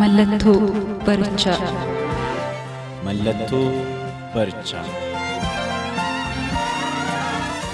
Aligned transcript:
Mallattoo 0.00 0.60
barichaa. 1.06 1.58
Mallattoo 3.06 3.66
barichaa. 4.34 4.84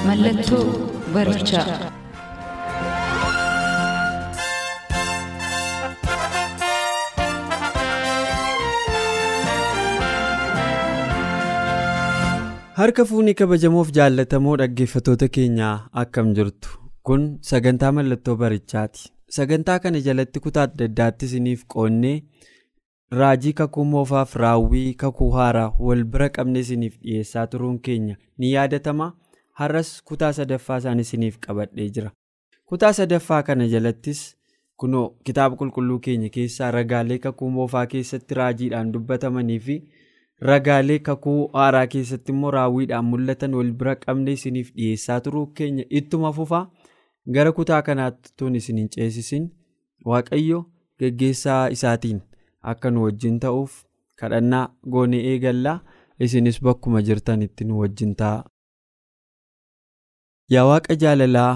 Mallattoo 0.08 0.64
barichaa. 1.14 1.78
Harka 12.80 13.04
fuunii 13.10 13.34
kabajamoof 13.40 13.90
jaallatamoo 13.98 14.56
dhaggeeffatoota 14.62 15.28
keenyaa 15.36 15.74
akkam 16.02 16.32
jirtu 16.38 16.74
kun 17.10 17.22
sagantaa 17.50 17.92
mallattoo 17.98 18.36
barichaati. 18.42 19.02
Sagantaa 19.36 19.78
kana 19.78 20.00
jalatti 20.00 20.40
kutaa 20.40 20.62
adda 20.68 20.84
addaatti 20.84 21.26
isiniif 21.26 21.64
qoonnee 21.74 22.22
raajii 23.20 23.52
kakuu 23.60 23.84
moofaaf 23.92 24.34
raawwii 24.42 24.94
kakuu 24.94 25.30
haaraa 25.30 25.72
wal 25.88 26.04
bira 26.04 26.28
qabne 26.36 26.58
isiniif 26.66 26.98
dhiyeessaa 27.02 27.46
turuun 27.46 27.78
keenya 27.80 28.16
ni 28.38 28.52
yaadatama. 28.52 29.12
Har'as 29.52 29.90
kutaa 30.04 30.32
sadaffaa 30.38 30.76
isaan 30.78 31.00
isiniif 31.00 31.38
qabadhee 31.46 31.88
jira. 31.98 32.10
Kutaa 32.66 32.92
sadaffaa 32.92 33.42
kana 33.42 33.66
jalattis 33.74 34.22
kunoo 34.76 35.08
kitaaba 35.24 35.56
qulqulluu 35.56 35.98
keenya 36.06 36.28
keessaa 36.38 36.70
ragaalee 36.70 37.18
kakuu 37.18 37.50
moofaa 37.50 37.86
keessatti 37.86 38.34
raajiidhaan 38.34 38.92
dubbatamanii 38.92 39.58
fi 39.68 39.76
ragaalee 40.50 40.98
kakuu 40.98 41.38
haaraa 41.54 41.86
keessatti 41.86 42.32
immoo 42.32 42.50
raawwiidhaan 42.58 43.04
mul'atan 43.12 43.54
wal 43.60 43.72
bira 43.82 43.96
qabne 44.06 44.32
isiniif 44.38 44.72
dhiyeessaa 44.76 45.20
turuu 45.20 45.46
keenya 45.46 45.84
ittuma 45.90 46.32
fufaa. 46.32 46.66
Gara 47.34 47.52
kutaa 47.58 47.82
kanaatti 47.88 48.32
tun 48.36 48.54
isin 48.60 48.78
hin 48.82 48.88
ceesisin 48.96 49.46
waaqayyo 50.10 50.58
geggeessaa 51.02 51.60
isaatiin 51.76 52.20
akka 52.72 52.90
nu 52.90 53.02
wajjin 53.06 53.38
ta'uuf 53.44 53.72
kadhannaa 54.22 54.64
goonee 54.96 55.22
eegallaa 55.32 55.78
isinis 56.26 56.60
bakkuma 56.68 57.02
jirtanitti 57.08 57.64
nu 57.64 57.78
wajjin 57.80 58.14
ta'a. 58.20 58.44
Yaa 60.54 60.64
waaqa 60.70 60.94
jaalalaa 61.02 61.52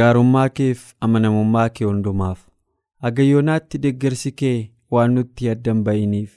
gaarummaa 0.00 0.48
keef 0.60 0.82
amanamummaa 1.06 1.68
kee 1.78 1.86
hundumaaf 1.90 2.42
hagayyoonaatti 3.06 3.78
deeggarsi 3.86 4.32
kee 4.42 4.56
waan 4.96 5.14
nutti 5.18 5.48
addan 5.54 5.80
ba'iniif 5.88 6.34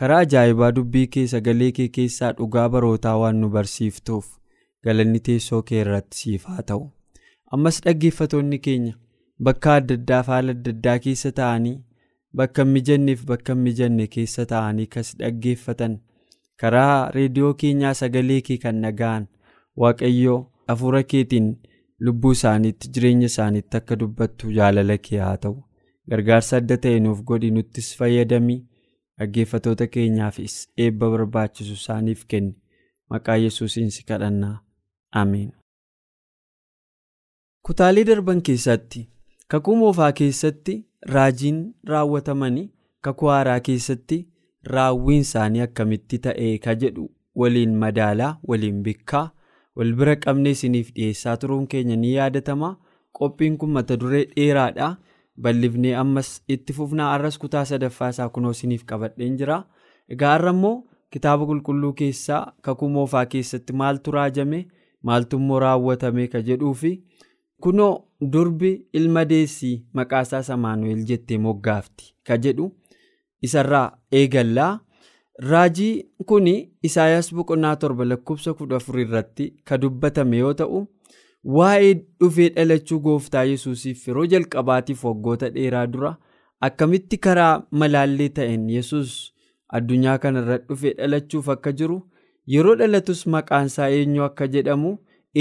karaa 0.00 0.18
ajaa'ibaa 0.26 0.72
dubbii 0.78 1.06
kee 1.16 1.26
sagalee 1.34 1.70
kee 1.78 1.88
keessaa 1.98 2.32
dhugaa 2.40 2.66
barootaa 2.76 3.16
waan 3.22 3.40
nu 3.44 3.48
barsiiftuuf 3.56 4.28
galanni 4.88 5.20
teessoo 5.30 5.62
kee 5.70 5.80
irratti 5.84 6.18
siif 6.22 6.44
haa 6.52 6.62
ta'u. 6.72 6.84
Ammas 7.52 7.80
dhaggeeffatoonni 7.84 8.58
keenya 8.58 8.94
bakka 9.48 9.74
adda 9.74 9.94
addaa 10.00 10.22
haala 10.28 10.50
adda 10.56 10.70
addaa 10.76 10.98
keessa 11.04 11.32
ta'anii 11.40 11.76
bakka 12.40 12.64
mijanneef 12.64 13.24
bakka 13.30 13.54
mijanne 13.54 14.06
keessa 14.06 14.46
ta'anii 14.52 14.86
kas 14.86 15.16
dhaggeeffatan. 15.18 15.98
Karaa 16.60 17.10
reediyoo 17.14 17.54
keenyaa 17.60 17.94
sagalee 18.00 18.40
kee 18.48 18.56
kan 18.64 18.82
dhaga'an 18.82 19.26
waaqayyoo 19.82 20.38
hafuura 20.68 21.02
keetiin 21.12 21.48
lubbuu 22.08 22.32
isaaniitti 22.36 22.88
jireenya 22.94 23.26
isaaniitti 23.32 23.76
akka 23.80 23.96
dubbattu 24.00 24.52
jaalala 24.58 24.98
kee 25.08 25.18
haa 25.24 25.36
ta'u. 25.46 25.56
Gargaarsa 26.10 26.56
adda 26.62 26.76
ta'e 26.86 27.00
nuuf 27.00 27.22
godhi 27.30 27.50
nuttis 27.50 27.96
fayyadamii. 27.98 28.60
Dhaggeeffatoota 29.18 29.86
keenyaafis 29.96 30.54
eebba 30.84 31.10
barbaachisu 31.10 31.72
isaaniif 31.80 32.24
kenni 32.28 32.54
maqaa 33.10 33.36
yesuusiin 33.44 33.90
si 33.90 34.04
kadhannaa. 34.04 34.56
Ameen. 35.20 35.52
Kutaalee 37.66 38.04
darban 38.08 38.40
keessatti 38.48 39.02
kakuu 39.52 39.76
moofaa 39.82 40.12
keessatti 40.20 40.74
raajiin 41.14 41.60
raawwatamanii 41.92 42.64
kakuu 43.06 43.28
haaraa 43.34 43.60
keessatti 43.68 44.18
raawwiin 44.74 45.24
isaanii 45.26 45.62
akkamitti 45.66 46.18
ta'e 46.26 46.50
ka 46.66 46.74
jedhu? 46.82 47.06
Waliin 47.42 47.76
madaalaa 47.84 48.32
waliin 48.48 48.82
bikkaa 48.88 49.24
wal 49.76 49.92
bira 50.00 50.16
qabnee 50.26 50.52
isiniif 50.56 50.90
dhiyeessaa 50.96 51.36
turuun 51.36 51.66
keenya 51.68 51.96
ni 51.96 52.12
yaadatama. 52.14 52.70
Qophiin 53.18 53.56
kun 53.58 53.70
mata 53.78 53.96
duree 54.00 54.24
dheeraadha 54.36 54.90
bal'ifnee 55.46 55.94
ammas 56.02 56.30
itti 56.56 56.72
fufnaa 56.76 57.10
har'as 57.12 57.38
kutaa 57.44 57.64
sadaffaa 57.70 58.08
isaa 58.14 58.28
kunoo 58.36 58.50
isiniif 58.58 58.84
qabadheen 58.92 59.36
jira. 59.40 59.58
Egaa 60.08 60.32
har'a 60.36 60.52
immoo 60.56 60.76
kitaaba 61.10 61.46
qulqulluu 61.50 61.92
keessaa 62.00 62.42
kakuu 62.68 62.88
moofaa 62.96 63.26
keessatti 63.34 63.72
maaltu 63.82 64.10
raajame 64.18 64.60
maaltu 65.10 65.36
immoo 65.42 65.58
raawwatame 65.66 66.26
ka 66.34 66.42
jedhuufi. 66.48 66.92
Kunoo 67.64 67.92
durbi 68.32 68.70
ilma 69.00 69.22
deessii 69.32 69.74
maqaasaa 69.98 70.42
samaanu'eel 70.48 71.04
jettee 71.10 71.38
moggaafti 71.44 72.10
ka 72.28 72.36
jedhu 72.46 72.66
isarraa 73.48 73.86
eegallaa 74.20 74.72
raajii 75.50 75.92
kun 76.32 76.46
isaayaas 76.88 77.28
boqonnaa 77.38 77.76
torba 77.84 78.04
lakkoofsa 78.10 78.54
kudha 78.58 78.76
afur 78.82 78.98
irratti 79.04 79.46
ka 79.70 79.78
dubbatame 79.84 80.38
yoo 80.42 80.52
ta'u 80.60 80.82
waa'ee 81.58 81.94
dhufee 82.20 82.48
dhalachuu 82.56 83.00
gooftaa 83.06 83.44
yesuusiif 83.52 84.04
yeroo 84.08 84.26
jalqabaatiif 84.34 85.04
waggoota 85.08 85.50
dheeraa 85.56 85.86
dura 85.94 86.12
akkamitti 86.68 87.18
karaa 87.28 87.54
malaallee 87.82 88.28
ta'een 88.38 88.68
yesus 88.76 89.16
addunyaa 89.78 90.18
kanarra 90.26 90.58
dhufee 90.68 90.94
dhalachuuf 91.00 91.48
akka 91.56 91.72
jiru 91.80 91.98
yeroo 92.54 92.76
dhalatus 92.82 93.26
maqaansaa 93.34 93.88
eenyu 93.98 94.22
akka 94.28 94.46
jedhamu. 94.54 94.92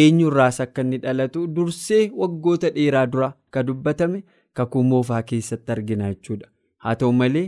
Eenyurraas 0.01 0.59
akka 0.65 0.81
inni 0.85 0.97
dhalatu 1.03 1.47
dursee 1.55 2.03
waggoota 2.21 2.69
dheeraa 2.77 3.05
dura 3.15 3.33
ka 3.51 3.63
dubbatame 3.67 4.23
kakuu 4.59 4.83
moofaa 4.91 5.21
keessatti 5.31 5.71
argina 5.75 6.13
jechuudha. 6.13 6.47
Haa 6.77 6.95
ta'u 6.95 7.13
malee 7.19 7.47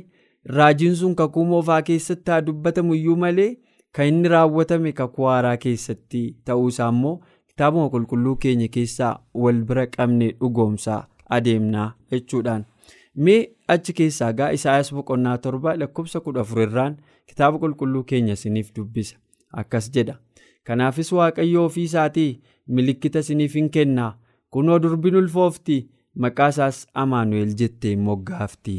raajiin 0.58 0.96
sun 0.96 1.16
kakuu 1.16 1.46
moofaa 1.46 1.82
keessatti 1.82 2.32
haa 2.32 2.42
dubbatamu 2.50 2.94
iyyuu 3.00 3.16
malee 3.24 3.50
kan 3.96 4.08
inni 4.12 4.28
raawwatame 4.36 4.92
kakuu 5.02 5.26
haaraa 5.32 5.58
keessatti 5.66 6.22
ta'uusaa 6.46 6.90
immoo 6.96 7.16
kitaabuma 7.48 7.90
qulqulluu 7.90 8.36
keenya 8.46 8.68
keessaa 8.78 9.12
wal 9.44 9.62
bira 9.72 9.88
qabnee 9.98 10.32
dhugoomsaa 10.40 11.02
adeemnaa 11.38 11.90
jechuudhaan. 12.12 12.66
Mee 13.16 13.42
achi 13.74 13.94
keessaa 14.00 14.34
gaa 14.40 14.50
isaayaas 14.58 14.94
boqonnaa 14.96 15.38
torba 15.44 15.76
lakkoofsa 15.82 16.20
kudha 16.26 16.42
afurirraan 16.42 16.98
kitaaba 17.28 17.60
qulqulluu 17.64 18.04
keenya 18.04 18.34
isiniif 18.40 18.74
dubbisa. 18.76 19.16
Akkas 19.62 19.88
jedha. 19.98 20.16
Kanaafis 20.68 21.12
waaqayyo 21.18 21.66
ofii 21.66 21.84
isaatii 21.90 22.42
milikkita 22.68 23.20
isiniif 23.20 23.54
hin 23.56 23.70
kennaa. 23.70 24.14
Kunoo 24.50 24.80
durbiin 24.80 25.16
ulfoofti. 25.16 25.78
Maqaa 26.24 26.48
isaas 26.54 26.78
amaanu'eel 27.04 27.54
jettee 27.60 27.96
moggaafti 28.08 28.76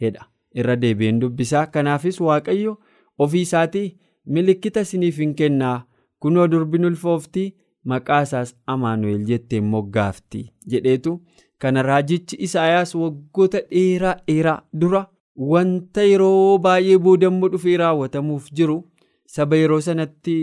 jedha. 0.00 0.24
Irra 0.54 0.76
deebi'een 0.82 1.20
dubbisaa. 1.20 1.66
Kanaafis 1.66 2.20
waaqayyo 2.20 2.76
ofii 3.18 3.40
isaatii 3.46 3.96
milikkita 4.26 4.80
isiniif 4.86 5.18
hin 5.24 5.34
kennaa. 5.34 5.86
Kunoo 6.20 6.46
durbiin 6.50 6.84
ulfoofti. 6.90 7.44
Maqaa 7.84 8.22
isaas 8.22 8.54
amaanu'eel 8.66 9.24
jettee 9.32 9.60
moggaafti 9.60 10.40
jedheetu. 10.70 11.20
Kana 11.58 11.82
raajichi 11.82 12.36
isaayaas 12.46 12.94
waggoota 12.94 13.60
dheeraa 13.70 14.16
dheeraa 14.26 14.62
dura 14.80 15.04
wanta 15.52 16.02
yeroo 16.02 16.58
baay'ee 16.58 16.98
boodammoo 16.98 17.48
dhufee 17.52 17.76
raawwatamuuf 17.82 18.48
jiru. 18.60 18.78
Saba 19.26 19.56
yeroo 19.56 19.80
sanatti. 19.80 20.36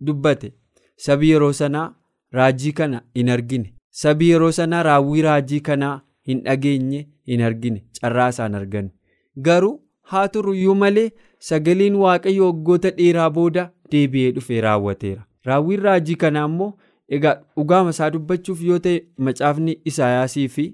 Dubbate. 0.00 0.52
Sabi 0.96 1.30
yeroo 1.30 1.52
sanaa 1.52 1.94
raajii 2.32 2.72
kana 2.72 3.02
hin 3.14 3.28
argine. 3.28 3.74
Sabi 3.90 4.28
yeroo 4.30 4.52
sanaa 4.52 4.82
raawwii 4.82 5.22
raajii 5.22 5.60
kanaa 5.60 6.00
hin 6.26 6.40
dhageenye 6.44 7.08
hin 7.26 7.40
argine. 7.42 7.84
Carraa 8.00 8.28
isaan 8.28 8.54
argan. 8.54 8.90
Garuu 9.36 9.80
haa 10.02 10.28
turuyyuu 10.28 10.74
malee 10.74 11.10
sagaleen 11.38 11.94
waaqayyo 11.94 12.46
waggoota 12.46 12.90
dheeraa 12.90 13.30
booda 13.30 13.70
deebi'ee 13.92 14.32
dhufee 14.32 14.60
raawwateera. 14.60 15.24
Raawwiin 15.44 15.80
raajii 15.80 16.14
kanaa 16.16 16.44
immoo 16.48 16.72
egaa 17.08 17.34
dhugaama 17.56 17.90
isaa 17.90 18.10
dubbachuuf 18.10 18.62
yoo 18.64 18.78
ta'e 18.78 19.00
macaafni 19.18 19.78
isaayaasii 19.84 20.48
fi 20.48 20.66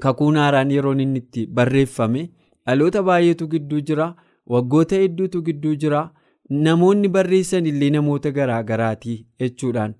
kakuun 0.00 0.36
haaraan 0.36 0.70
yeroon 0.70 1.00
inni 1.00 1.18
itti 1.24 1.46
barreeffame 1.46 2.22
dhaloota 2.66 3.02
baay'eetu 3.08 3.48
gidduu 3.54 3.80
jira 3.80 4.14
waggoota 4.46 4.96
hedduutu 4.96 5.42
gidduu 5.42 5.74
jira. 5.74 6.10
Namoonni 6.50 7.08
barreessan 7.08 7.66
illee 7.66 7.90
namoota 7.90 8.30
garaa 8.32 8.62
garaatii 8.62 9.26
jechuudhaan. 9.40 9.94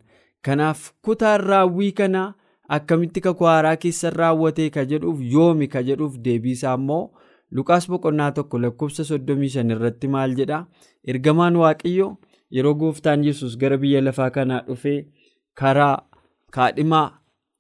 Kanaaf 0.45 0.91
kutaan 1.03 1.41
raawwii 1.41 1.93
kanaa 1.93 2.35
akkamitti 2.69 3.21
kakuu 3.21 3.47
haaraa 3.47 3.77
keessa 3.77 4.11
raawwatee 4.11 4.71
ka 4.71 4.85
jedhuuf 4.85 5.21
yoomi 5.33 5.69
ka 5.69 5.83
jedhuuf 5.83 6.19
deebiisaa 6.25 6.75
immoo 6.75 7.11
lukaas 7.51 7.89
boqonnaa 7.91 8.31
tokko 8.33 8.59
lakkoofsa 8.59 9.05
soddomii 9.05 9.49
shan 9.49 9.71
irratti 9.71 10.09
maal 10.09 10.35
jedha? 10.37 10.67
Ergamaan 11.07 11.57
waaqayyoo 11.57 12.17
yeroo 12.51 12.75
gooftaan 12.75 13.25
yesus 13.25 13.57
gara 13.59 13.79
biyya 13.79 14.01
lafaa 14.05 14.31
kanaa 14.31 14.61
dhufee 14.69 14.99
karaa 15.61 15.97
kaadhimaa 16.51 17.07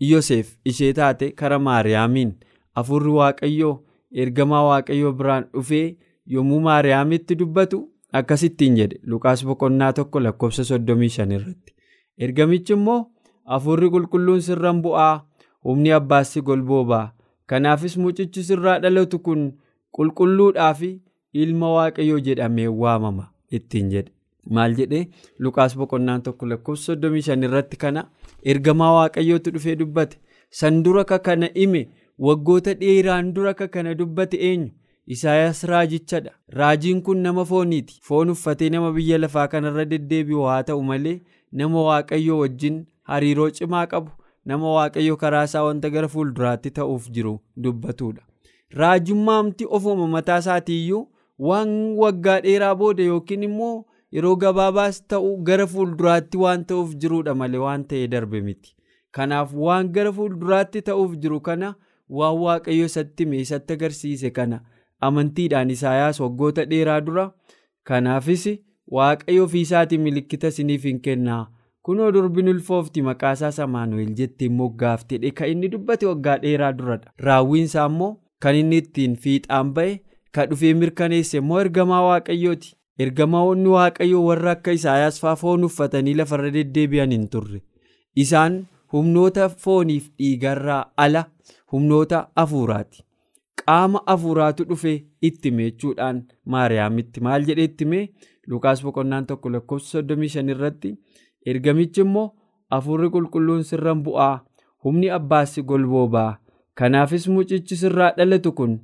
yoseef 0.00 0.56
ishee 0.64 0.92
taate 0.92 1.30
kara 1.40 1.58
maariyaamiin 1.58 2.32
hafuurri 2.76 3.10
waaqayyoo 3.18 3.74
ergamaa 4.24 4.62
waaqayyoo 4.68 5.12
biraan 5.12 5.44
dhufee 5.54 5.96
yommuu 6.36 6.60
maariyaamitti 6.66 7.34
dubbatu 7.38 7.80
akkasittiin 8.18 8.76
jedhe. 8.78 8.98
Lukaas 9.10 9.44
boqonnaa 9.46 9.92
tokko 9.92 10.20
lakkoofsa 10.24 10.64
soddomii 10.70 11.08
shan 11.16 11.32
irratti. 11.36 11.74
Ergamichi 12.18 12.72
immoo 12.78 13.00
hafuurri 13.52 13.90
qulqulluun 13.94 14.40
sirran 14.48 14.82
bu'aa 14.82 15.14
humni 15.64 15.92
abbaas 15.98 16.32
si 16.32 16.40
golboobaa 16.48 17.06
kanaafis 17.52 17.96
mucichi 18.02 18.42
sirraa 18.50 18.78
dhalatu 18.82 19.18
kun 19.28 19.42
qulqulluudhaa 19.98 20.74
fi 20.80 20.90
ilma 21.44 21.72
waaqayyoo 21.76 22.20
jedhamee 22.28 22.66
waamama 22.82 23.26
ittiin 23.58 23.90
jedhe. 23.94 24.12
Maal 24.50 24.74
jedhee 24.78 25.02
lukaas 25.38 25.76
boqonnaan 25.80 26.22
tokko 26.22 26.46
lakkoofsa 26.52 26.84
soddomii 26.92 27.22
shan 27.28 27.42
irratti 27.48 27.76
kana 27.84 28.06
ergamaa 28.54 28.92
waaqayyootu 28.98 29.50
dhufee 29.54 29.76
dubbate. 29.82 30.18
San 30.50 30.82
dura 30.84 31.04
ka 31.04 31.18
kana 31.18 31.48
hime 31.54 31.88
waggoota 32.18 32.74
dheeraan 32.80 33.32
dura 33.34 33.54
ka 33.60 33.66
kana 33.68 33.94
dubbate 34.00 34.36
eenyu 34.48 34.70
Isaayaas 35.06 35.62
raajichadha. 35.64 36.30
Raajiin 36.48 37.02
kun 37.02 37.18
nama 37.22 37.44
fooniiti. 37.44 37.98
Foon 38.02 38.30
uffatee 38.30 38.68
nama 38.70 38.92
biyya 38.92 39.18
lafaa 39.18 39.48
kanarra 39.48 39.84
deddeebi'u 39.84 40.42
haa 40.48 40.62
ta'u 40.62 40.82
malee 40.82 41.20
nama 41.52 41.82
waaqayyo 41.88 42.38
wajjin 42.38 42.84
hariiroo 43.02 43.50
cimaa 43.50 43.86
qabu 43.86 44.10
nama 44.44 44.72
waaqayyo 44.76 45.16
karaa 45.16 45.44
isaa 45.50 45.62
wanta 45.66 45.90
gara 45.90 46.08
fuulduraatti 46.08 46.70
ta'uuf 46.78 47.10
jiru 47.10 47.34
dubbatudha. 47.56 48.22
Raajummaamti 48.80 49.66
ofuma 49.70 50.06
mataa 50.16 50.38
isaatiiyyuu 50.38 51.08
waan 51.38 51.74
waggaa 52.02 52.40
dheeraa 52.46 52.74
booda 52.74 53.02
yookiin 53.12 53.42
immoo 53.48 53.84
yeroo 54.12 54.36
gabaabaas 54.36 55.02
ta'u 55.12 55.36
gara 55.50 55.66
fuulduraatti 55.66 56.36
waan 56.44 56.64
ta'uuf 56.70 56.94
jirudha 57.04 57.34
malee 57.34 57.60
waan 57.66 57.84
ta'ee 57.92 58.06
darbe 58.08 58.40
miti. 58.40 58.74
Kanaaf 59.10 59.52
waan 59.54 59.88
gara 59.98 60.12
fuulduraatti 60.12 60.82
ta'uuf 60.88 61.16
jiru 61.24 61.40
kana 61.40 61.74
waan 62.20 62.38
waaqayyo 62.44 62.84
isatti 62.92 63.24
hime 63.24 63.40
isatti 63.46 63.72
agarsiise 63.78 64.30
kana. 64.30 64.60
Amantiidhaan 65.08 65.70
isaayaas 65.76 66.20
waggoota 66.24 66.64
dheeraa 66.70 67.00
dura 67.06 67.24
kanaafis 67.90 68.44
waaqayyo 68.96 69.44
ofiisaatii 69.44 69.98
milikkita 70.06 70.48
isiniif 70.54 70.84
hin 70.90 71.00
kennaa. 71.00 71.42
Kunoo 71.82 72.10
durbin 72.12 72.48
ulfoofti 72.48 73.02
maqaasaa 73.08 73.50
samaanu'eel 73.58 74.12
jettee 74.18 74.48
moggaaftedhe 74.58 75.30
kan 75.40 75.48
inni 75.54 75.68
dubbate 75.72 76.06
waggaa 76.10 76.36
dheeraa 76.44 76.72
duradha. 76.78 77.10
Raawwiinsaa 77.26 77.86
immoo 77.90 78.12
kan 78.40 78.54
inni 78.60 78.76
ittiin 78.82 79.16
fiixaan 79.24 79.72
ba'e 79.74 79.98
kan 80.32 80.48
dhufee 80.50 80.74
mirkaneesse 80.74 81.38
immoo 81.42 81.60
ergamaa 81.64 82.02
waaqayyooti. 82.08 82.72
Ergamoonni 82.98 83.68
waaqayyoo 83.76 84.24
warra 84.28 84.50
akka 84.56 84.72
isaayaas 84.78 85.20
faa 85.20 85.36
foon 85.36 85.64
uffatanii 85.68 86.14
lafarra 86.20 86.50
deddeebi'an 86.56 87.10
hin 87.16 87.28
turre. 87.28 87.60
Isaan 88.24 88.58
humnoota 88.92 89.48
fooniif 89.64 90.08
dhiigarraa 90.18 90.82
ala 90.96 91.24
humnoota 91.72 92.20
hafuuraati. 92.36 93.04
Qaama 93.62 94.02
hafuuraatu 94.06 94.64
dhufe 94.70 94.94
itti 95.28 95.50
meechuudhaan 95.58 96.22
maariyaamitti 96.54 97.20
maal 97.26 97.44
jedhee 97.50 97.64
itti 97.70 97.84
mee? 97.92 98.08
Lukaas 98.46 98.82
boqonnaan 98.84 99.26
tokko 99.26 99.50
lakkoofsa 99.52 99.90
soddomii 99.98 100.28
shan 100.34 100.48
irratti 100.54 100.94
ergamichi 101.52 102.00
immoo 102.06 102.26
hafuurri 102.74 103.10
qulqulluun 103.14 103.62
sirran 103.70 104.02
bu'aa 104.08 104.34
humni 104.84 105.10
abbaas 105.18 105.54
golboobaa 105.70 106.30
kanaafis 106.80 107.28
mucichi 107.34 107.76
sirraa 107.82 108.10
dhalatu 108.18 108.52
kun 108.58 108.74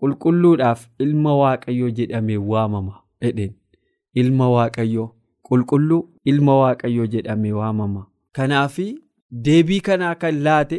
qulqulluudhaaf 0.00 0.84
ilma 1.06 1.32
waaqayyoo 1.40 1.90
jedhamee 2.00 2.36
waamama 2.52 2.94
jedheen 3.26 3.54
ilma 4.22 4.48
waaqayyoo 4.54 5.08
qulqulluu 5.48 6.00
ilma 6.24 6.54
waaqayyoo 6.60 7.06
jedhamee 7.14 7.52
waamama. 7.60 8.06
Kanaafi 8.36 8.86
deebii 9.44 9.80
kanaa 9.80 10.14
kan 10.14 10.42
laate 10.46 10.78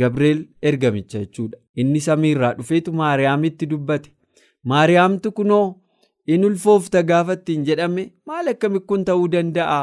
gabreel 0.00 0.46
ergamicha 0.62 1.18
jechuudha. 1.24 1.58
inni 1.80 2.00
samiirraa 2.06 2.52
dhufeetu 2.58 2.92
maariyaamitti 2.98 3.66
dubbate. 3.70 4.10
Maariyaamtu 4.70 5.32
kunoo 5.38 5.64
in 6.34 6.44
ulfoofta 6.48 7.02
gaafa 7.08 7.32
ittiin 7.38 7.64
jedhame 7.68 8.04
maal 8.26 8.48
akkami 8.52 8.80
kun 8.92 9.04
ta'uu 9.08 9.26
danda'a? 9.32 9.80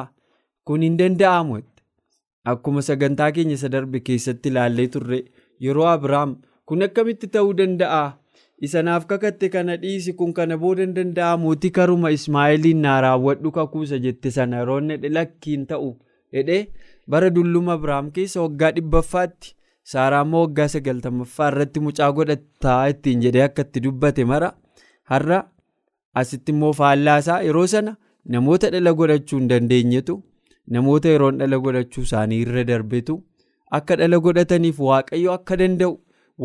Kun 0.66 0.82
hin 0.86 0.96
danda'amu 1.02 1.60
akkuma 2.54 2.82
sagantaa 2.88 3.32
keenya 3.36 3.54
isa 3.60 3.70
darbe 3.76 4.00
keessatti 4.08 4.50
ilaallee 4.54 4.88
turre 4.96 5.20
yeroo 5.66 5.86
abiraam 5.94 6.36
kun 6.66 6.82
akkamitti 6.88 7.28
ta'uu 7.36 7.54
danda'a? 7.60 8.02
Isanaaf 8.68 9.06
kakatte 9.12 9.50
kana 9.54 9.76
dhiisi 9.84 10.14
kun 10.18 10.34
kana 10.40 10.58
booda 10.64 10.84
hin 10.86 10.96
danda'amuuti 10.98 11.70
karuma 11.78 12.10
ismaa'eeliin 12.18 12.82
naa 12.88 13.00
raawwadhu 13.06 13.52
kakuusa 13.56 13.98
jette 14.04 14.32
sana 14.36 14.60
yeroonni 14.64 15.10
lakkiin 15.16 15.64
ta'u 15.72 15.88
jedhee 16.38 16.62
bara 17.10 17.30
dulluma 17.36 17.74
abiraam 17.80 18.12
keessa 18.18 18.42
waggaa 18.46 18.72
dhibbaffaatti. 18.78 19.56
Saaraa 19.90 20.22
immoo 20.26 20.42
waggaa 20.42 20.68
sagaltamaffaa 20.72 21.48
irratti 21.52 21.80
mucaa 21.86 22.10
godhataa 22.18 22.82
ittiin 22.94 23.24
jedhee 23.26 23.44
akka 23.46 23.64
itti 23.68 23.82
dubbate 23.86 24.26
mara 24.32 24.50
har'a 25.14 25.40
asitti 26.22 26.54
immoo 26.56 26.72
faallaasaa 26.80 27.40
yeroo 27.48 27.66
sana 27.74 27.96
namoota 28.36 28.70
dhala 28.76 28.94
godhachuu 29.00 29.40
hin 29.40 29.50
dandeenyetu 29.54 30.18
namoota 30.78 31.14
yeroon 31.16 31.42
dhala 31.44 31.62
godhachuu 31.66 32.06
isaanii 32.10 32.40
irra 32.46 32.64
darbetu 32.72 33.18
akka 33.80 34.00
dhala 34.04 34.22
godhataniif 34.28 34.80
waaqayyo 34.92 35.34
akka 35.40 35.60
danda'u 35.64 35.98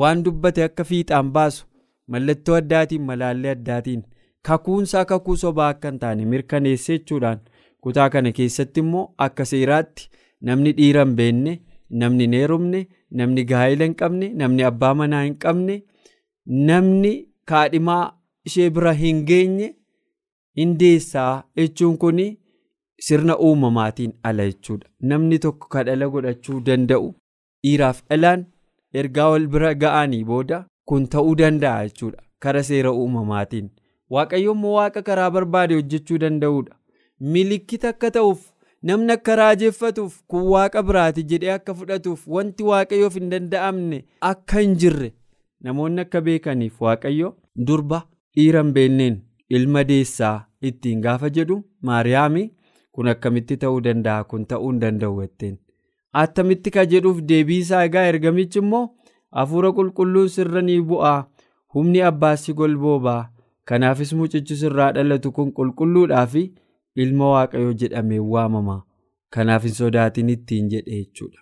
waan 0.02 0.24
dubbate 0.28 0.64
akka 0.70 0.88
fiixaan 0.92 1.32
baasu 1.38 1.68
mallattoo 2.14 2.58
addaatiin 2.62 3.06
malaallee 3.12 3.54
addaatiin 3.58 4.04
kakuunsaa 4.50 5.04
kakuu 5.14 5.36
sobaa 5.46 5.68
akka 5.76 5.92
hin 5.94 5.98
taane 6.04 6.24
mirkaneesse 6.34 6.92
jechuudhaan 6.98 7.40
kutaa 7.86 8.10
kana 8.18 8.32
keessatti 8.42 8.80
immoo 8.88 9.08
akka 9.30 9.44
seeraatti 9.54 10.10
namni 10.50 10.72
dhiira 10.80 11.04
hin 11.10 11.16
beekne 11.20 11.60
namni 12.04 12.32
hin. 12.36 12.86
Namni 13.20 13.44
gaa'ela 13.50 13.84
hin 13.88 13.94
qabne 14.02 14.28
namni 14.42 14.62
abbaa 14.68 14.94
manaa 15.00 15.22
hin 15.24 15.36
qabne 15.44 15.76
namni 16.70 17.12
kaadhimaa 17.52 18.02
ishee 18.50 18.70
bira 18.78 18.92
hin 19.02 19.22
geenye 19.30 19.68
hin 20.60 20.74
deessaa 20.82 21.30
jechuun 21.60 21.96
kun 22.04 22.20
sirna 23.08 23.38
uumamaatiin 23.38 24.12
ala 24.22 24.46
jechuudha. 24.50 24.88
Namni 25.00 25.38
tokko 25.38 25.68
kan 25.74 25.86
dhala 25.86 26.08
godhachuu 26.14 26.60
danda'u 26.68 27.08
dhiiraaf 27.64 28.02
dhalaan 28.10 28.44
ergaa 29.02 29.28
wal 29.34 29.46
bira 29.56 29.74
ga'anii 29.84 30.24
booda 30.24 30.64
kun 30.84 31.06
ta'uu 31.14 31.34
danda'a 31.42 31.86
jechuudha. 31.88 32.22
Kara 32.40 32.62
seera 32.62 32.92
uumamaatiin. 32.92 33.70
Waaqayyo 34.10 34.52
immoo 34.56 34.72
waaqa 34.78 35.02
karaa 35.02 35.30
barbaade 35.36 35.74
hojjechuu 35.74 36.18
danda'udha. 36.24 36.74
Milikkita 37.20 37.88
akka 37.94 38.10
ta'uuf. 38.10 38.40
Namni 38.82 39.12
akka 39.12 39.36
raajeffatuuf 39.40 40.16
kun 40.32 40.42
waaqa 40.54 40.82
biraati 40.88 41.22
jedhee 41.32 41.52
akka 41.58 41.74
fudhatuuf 41.80 42.26
wanti 42.36 42.62
waaqayyoof 42.70 43.14
hin 43.20 43.30
danda'amne 43.34 44.00
akka 44.32 44.60
hin 44.64 44.74
jirre 44.82 45.12
namoonni 45.68 46.00
akka 46.06 46.20
beekaniif 46.28 46.80
waaqayyo 46.86 47.30
durba 47.70 48.02
dhiira 48.36 48.62
hin 48.64 48.72
beekneen 48.78 49.16
ilma 49.58 49.84
deessaa 49.92 50.34
ittiin 50.70 51.00
gaafa 51.06 51.30
jedhu 51.38 51.58
maariyaami 51.90 52.44
kun 52.98 53.08
akkamitti 53.14 53.56
ta'uu 53.62 53.80
danda'a 53.86 54.24
kun 54.24 54.44
ta'uu 54.50 54.70
hin 54.70 54.80
danda'u 54.82 55.20
jetteen. 55.22 55.56
Attamitti 56.20 56.70
ka 56.76 56.84
jedhuuf 56.92 57.18
deebii 57.30 57.58
isaa 57.64 57.82
egaa 57.88 58.04
ergamichi 58.12 58.58
immoo 58.62 58.84
hafuura 59.38 59.72
qulqulluun 59.78 60.28
sirra 60.36 60.62
ni 60.68 60.76
bu'aa 60.92 61.18
humni 61.74 62.00
abbaas 62.10 62.46
golboobaa 62.60 63.22
kanaafis 63.70 64.12
mucichi 64.20 64.56
sirraa 64.62 64.92
dhalatu 64.98 65.32
kun 65.38 65.52
qulqulluudhaa 65.58 66.26
fi 66.34 66.44
ilma 67.04 67.28
waaqayyoo 67.32 67.72
jedhamee 67.82 68.18
waamama 68.34 68.76
kanaaf 69.36 69.62
hin 69.68 69.74
sodaatin 69.80 70.28
ittiin 70.34 70.68
jedhe 70.74 70.96
jechuudha 71.02 71.40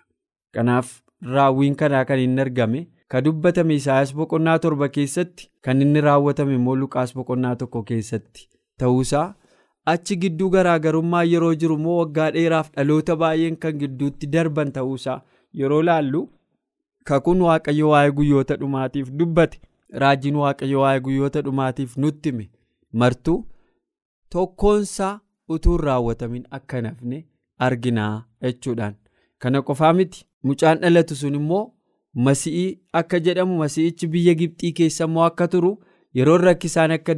kanaaf 0.57 0.91
raawwiin 1.37 1.75
kanaa 1.81 2.03
kan 2.11 2.19
hin 2.23 2.39
argame 2.45 2.81
ka 3.13 3.21
dubbatame 3.27 3.75
isaayaas 3.81 4.13
boqonnaa 4.19 4.57
torba 4.65 4.89
keessatti 4.97 5.49
kan 5.67 5.81
inni 5.85 6.01
raawwatame 6.07 6.55
immoo 6.59 6.75
luqaas 6.83 7.13
boqonnaa 7.19 7.55
tokko 7.63 7.83
keessatti 7.91 8.47
ta'uusaa 8.83 9.25
achi 9.93 10.15
gidduu 10.23 10.49
garaagarummaa 10.55 11.23
yeroo 11.31 11.53
jiru 11.63 11.75
immoo 11.81 11.97
waggaa 11.99 12.29
dheeraaf 12.37 12.71
dhaloota 12.77 13.15
baay'een 13.23 13.57
kan 13.65 13.77
gidduutti 13.83 14.27
darban 14.37 14.71
ta'uusaa 14.77 15.17
yeroo 15.61 15.81
laallu 15.89 16.23
kakuun 17.11 17.41
waaqayyo 17.47 17.89
waa'ee 17.93 18.11
guyyoota 18.19 18.55
dhumaatiif 18.63 19.11
dubbate 19.19 19.61
raajiin 20.03 20.35
waaqayyo 20.43 20.79
waa'ee 20.85 20.99
guyyoota 21.09 21.41
dhumaatiif 21.49 21.97
nutti 22.05 22.29
hime 22.33 22.49
martuu 23.03 23.37
tokkoonsaa. 24.29 25.13
Utuu 25.49 25.77
hin 25.77 25.85
raawwatamin 25.85 26.45
akka 26.51 26.81
nafne 26.81 27.25
arginaa 27.67 28.23
jechuudhaan. 28.41 28.95
Kana 29.39 29.61
qofaa 29.61 29.93
miti 29.93 30.25
mucaan 30.43 30.79
dhalatu 30.81 31.15
sun 31.15 31.35
immoo 31.39 31.63
masi'ii 32.27 32.79
akka 33.01 33.19
jedhamu 33.19 33.57
masi'ichi 33.63 34.07
biyya 34.07 34.33
gibxii 34.41 34.71
keessa 34.79 35.05
immoo 35.09 35.23
akka 35.29 35.47
turu 35.47 35.71
yeroo 36.19 36.37
rakkisaan 36.37 36.91
akka 36.97 37.15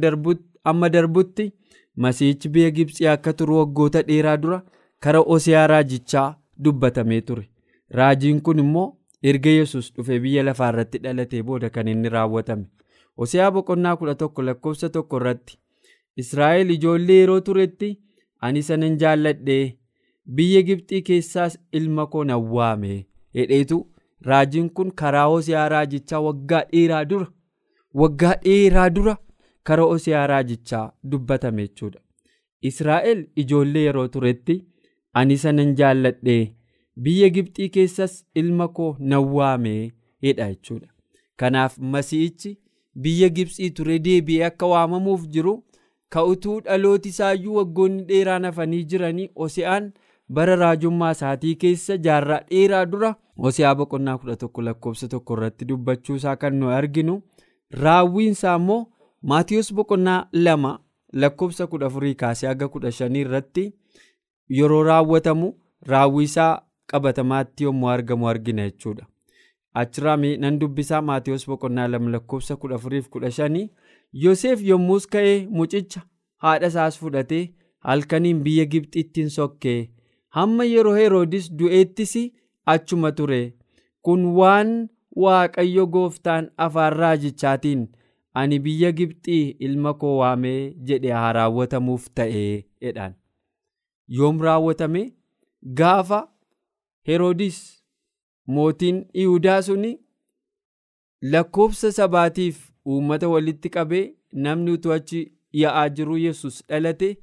amma 0.64 0.88
darbutti 0.94 1.52
masi'ichi 1.96 2.48
biyya 2.48 2.70
gibxii 2.70 3.06
akka 3.14 3.32
turu 3.32 3.58
waggoota 3.58 4.02
dheeraa 4.08 4.36
dura 4.42 4.62
kara 5.00 5.20
osiyaa 5.20 5.66
raajichaa 5.66 6.34
dubbatamee 6.64 7.20
ture. 7.20 7.48
Raajiin 7.90 8.40
kun 8.42 8.58
immoo 8.58 8.88
erga 9.22 9.50
yesus 9.50 9.92
dhufe 9.94 10.20
biyya 10.20 10.42
lafaa 10.42 10.68
irratti 10.72 10.98
dhalatee 11.04 11.42
booda 11.42 11.70
kan 11.70 11.88
inni 11.88 12.08
raawwatame. 12.08 12.66
Hoseaa 13.16 13.50
boqonnaa 13.50 13.96
kudha 13.96 14.14
tokko 14.14 14.42
lakkoofsa 14.42 14.88
tokko 14.96 15.16
irratti 15.20 15.58
israa'el 16.22 16.70
ijoollee 16.76 17.20
yeroo 17.20 17.40
turetti 17.48 17.88
ani 18.40 18.58
isa 18.64 18.76
nan 18.76 18.96
jaalladhe 19.02 19.58
biyya 20.26 20.62
gibxii 20.62 21.02
keessaas 21.02 21.58
ilma 21.72 22.06
koo 22.06 22.24
nan 22.24 22.42
waame. 22.56 23.06
Hedheetu 23.34 23.78
raajiin 24.28 24.70
kun 24.70 24.90
karaa 24.90 25.26
hoseaa 25.32 25.68
raajichaa 25.68 26.20
waggaa 26.26 26.62
dheeraa 26.72 27.04
dura? 27.04 27.26
Waggaa 27.94 28.34
dheeraa 28.44 28.90
dura 28.90 29.16
karaa 29.62 29.84
hoseaa 29.92 30.26
raajichaa 30.26 30.92
dubbatame 31.10 31.62
jechuudha. 31.68 32.00
Israa'el 32.70 33.26
ijoollee 33.36 33.82
yeroo 33.84 34.08
turetti 34.08 34.56
ani 35.12 35.34
isa 35.34 35.52
nan 35.52 35.74
jaalladhe 35.80 36.38
biyya 37.02 37.28
gibxii 37.34 37.68
keessas 37.74 38.14
ilma 38.34 38.68
koo 38.68 38.96
nan 39.00 39.24
waame 39.34 39.74
hedha 40.22 40.48
jechuudha. 40.52 40.88
Kanaaf 41.36 41.78
masiihichi 41.78 42.58
biyya 43.02 43.28
gibxii 43.28 43.70
ture 43.70 43.98
deebi'ee 44.04 44.44
akka 44.44 44.66
waamamuuf 44.66 45.26
jiru 45.34 45.52
ka'utuu 46.16 46.60
dhalooti 46.66 47.08
isaayyuu 47.14 47.56
waggoonni 47.60 48.02
dheeraan 48.10 48.44
hafanii 48.48 48.84
jiranii 48.92 49.28
hoseaan 49.42 49.88
bara 50.38 50.56
raajummaa 50.62 51.10
isaatii 51.16 51.54
keessa 51.64 51.96
jaarraa 52.06 52.40
dheeraa 52.50 52.84
dura 52.92 53.14
hoseaa 53.46 53.74
boqonnaa 53.80 54.18
kudha 54.22 54.36
tokko 54.42 54.62
lakkoofsa 54.68 55.08
tokko 55.14 55.36
irratti 55.38 55.64
dubbachuusaa 55.72 56.36
kan 56.44 56.56
nu 56.60 56.70
arginu 56.78 57.16
raawwiinsaa 57.84 58.56
immoo 58.62 58.80
maatiyus 59.32 59.74
boqonnaa 59.80 60.20
lama 60.32 60.72
lakkoofsa 61.12 61.66
kudha 61.66 61.86
afurii 61.92 62.14
kaasee 62.14 62.48
haga 62.48 62.68
kudha 62.68 62.92
shanii 63.00 63.20
irratti 63.26 63.66
yeroo 64.58 64.82
raawwatamu 64.90 65.52
raawwiisaa 65.92 66.50
qabatamaatti 66.92 67.64
yommuu 67.64 67.88
argamu 67.88 68.28
argina 68.28 68.64
jechuudha. 68.70 69.06
Achirraa 69.74 70.16
nan 70.16 70.58
dubbisaa 70.60 71.02
maatiyus 71.02 71.46
boqonnaa 71.48 71.88
lama 71.88 72.10
lakkoofsa 72.10 72.56
kudha 72.56 72.74
afuriif 72.74 73.08
kudha 73.08 73.30
shanii 73.30 73.70
Yoseef 74.12 74.62
yommus 74.62 75.06
ka'ee 75.06 75.46
mucicha 75.50 76.02
haadha 76.44 76.66
isaas 76.72 76.98
fudhatee 76.98 77.42
halkaniin 77.88 78.42
biyya 78.44 78.64
Gibxiittiin 78.64 79.28
sokkee. 79.30 79.90
Hamma 80.28 80.64
yeroo 80.64 80.94
Heroodis 80.94 81.50
du'eettis 81.58 82.14
achuma 82.66 83.12
ture. 83.12 83.54
Kun 84.02 84.24
waan 84.38 84.88
Waaqayyo 85.16 85.86
gooftaan 85.86 86.50
afaan 86.56 86.92
raajichaatiin 86.92 87.88
ani 88.34 88.58
biyya 88.60 88.90
Gibxii 88.92 89.56
ilma 89.60 89.94
koo 89.94 90.18
waamee? 90.18 90.74
jedhe 90.88 91.10
haa 91.12 91.32
raawwatamuuf 91.32 92.04
ta'ee 92.14 92.64
jedhaan. 92.82 93.14
Yoom 94.08 94.40
raawwatame? 94.40 95.02
Gaafa 95.74 96.20
Heroodis 97.08 97.58
mootiin 98.46 99.04
Yihudaa 99.14 99.62
suni 99.62 99.98
lakkoofsa 101.22 101.92
sabaatiif 101.92 102.58
uummata 102.86 103.28
walitti 103.28 103.68
qabee 103.76 104.04
namni 104.32 104.70
utuu 104.76 104.92
achi 104.92 105.32
yaa'aa 105.62 105.88
jiru 105.88 106.16
yesus 106.18 106.62
dhalate. 106.68 107.16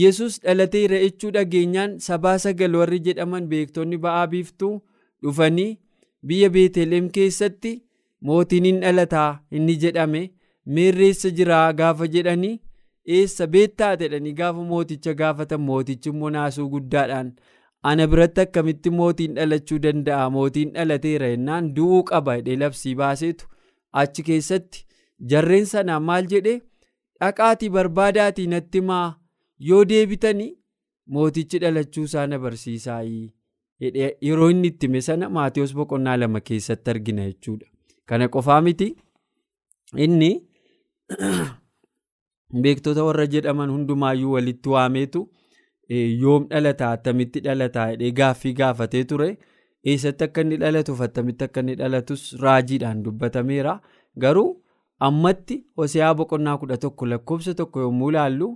Yesus 0.00 0.40
dhalateera 0.42 0.98
jechuu 1.04 1.30
dhageenyaan 1.36 1.98
sabaa 2.00 2.38
sagal 2.44 2.74
warri 2.80 2.98
jedhaman 3.06 3.46
beektonni 3.52 3.98
ba'aa 4.04 4.26
biiftuu 4.34 4.74
dhufanii 5.22 5.78
biyya 6.26 6.50
beeteleem 6.56 7.08
keessatti 7.16 7.72
mootiin 8.28 8.64
hin 8.70 8.80
dhalataa 8.84 9.30
inni 9.50 9.76
jedhame 9.84 10.22
meerreessa 10.76 11.30
jiraa 11.40 11.72
gaafa 11.72 12.06
jedhanii 12.14 12.60
eessa 13.16 13.46
beettaa? 13.46 13.96
jedhanii 13.96 14.32
gaafa 14.40 14.62
mooticha 14.70 15.14
gaafatan 15.14 15.60
mootichi 15.60 16.08
immoo 16.14 16.30
naasuu 16.36 16.68
guddaadhaan 16.76 17.32
ana 17.90 18.06
biratti 18.06 18.40
akkamitti 18.40 18.90
mootiin 18.90 19.34
dhalachuu 19.36 19.78
danda'a. 19.82 20.30
Mootiin 20.30 20.72
dhalateera 20.74 21.28
jennaan 21.34 21.74
du'uu 21.76 22.02
qaba 22.10 22.36
jedhee 22.38 22.56
labsii 22.64 22.94
baaseetu. 23.02 23.46
Achi 23.92 24.22
keessatti 24.28 24.86
jarreen 25.32 25.66
sanaa 25.72 26.00
maal 26.00 26.28
jedhe 26.34 26.54
dhaqaatii 27.20 27.70
barbaadaatii 27.76 28.46
natti 28.54 28.80
maa 28.90 29.06
yoo 29.70 29.84
deebitanii 29.88 30.50
mootichi 31.16 31.62
dhalachuu 31.64 32.04
isaa 32.10 32.26
na 32.26 32.38
barsiisaayii 32.44 33.26
yeroo 34.28 34.50
inni 34.54 34.68
itti 34.72 34.86
hime 34.86 35.00
sana 35.08 35.28
maatiyoos 35.38 35.74
boqonnaa 35.74 36.16
lama 36.22 36.40
keessatti 36.40 36.90
argina 36.90 37.26
jechuudha. 37.30 37.66
Kana 38.06 38.28
qofaa 38.28 38.60
miti. 38.60 38.88
Inni 39.96 40.30
beektota 42.62 43.04
warra 43.04 43.26
jedhaman 43.26 43.70
hundumaayyuu 43.74 44.32
walitti 44.32 44.68
waameetu 44.74 45.22
yoom 46.22 46.46
dhalataa 46.50 46.90
attamitti 46.98 47.40
dhalataa 47.46 47.86
jedhee 47.92 48.10
gaaffii 48.20 48.52
gaafatee 48.60 49.04
ture. 49.04 49.30
Eessatti 49.84 50.24
akka 50.24 50.40
inni 50.46 50.56
dhalatuuf 50.62 51.00
attamitti 51.06 51.44
akka 51.44 51.60
inni 51.60 51.74
dhalatus 51.80 52.24
raajiidhaan 52.42 53.02
dubbatameera. 53.04 53.80
Garuu 54.18 54.50
ammatti 55.08 55.56
hoseaa 55.76 56.14
boqonnaa 56.14 56.58
kudha 56.58 56.76
tokko 56.86 57.06
lakkoofsa 57.12 57.54
tokko 57.60 57.80
yommuu 57.86 58.10
ilaallu 58.10 58.50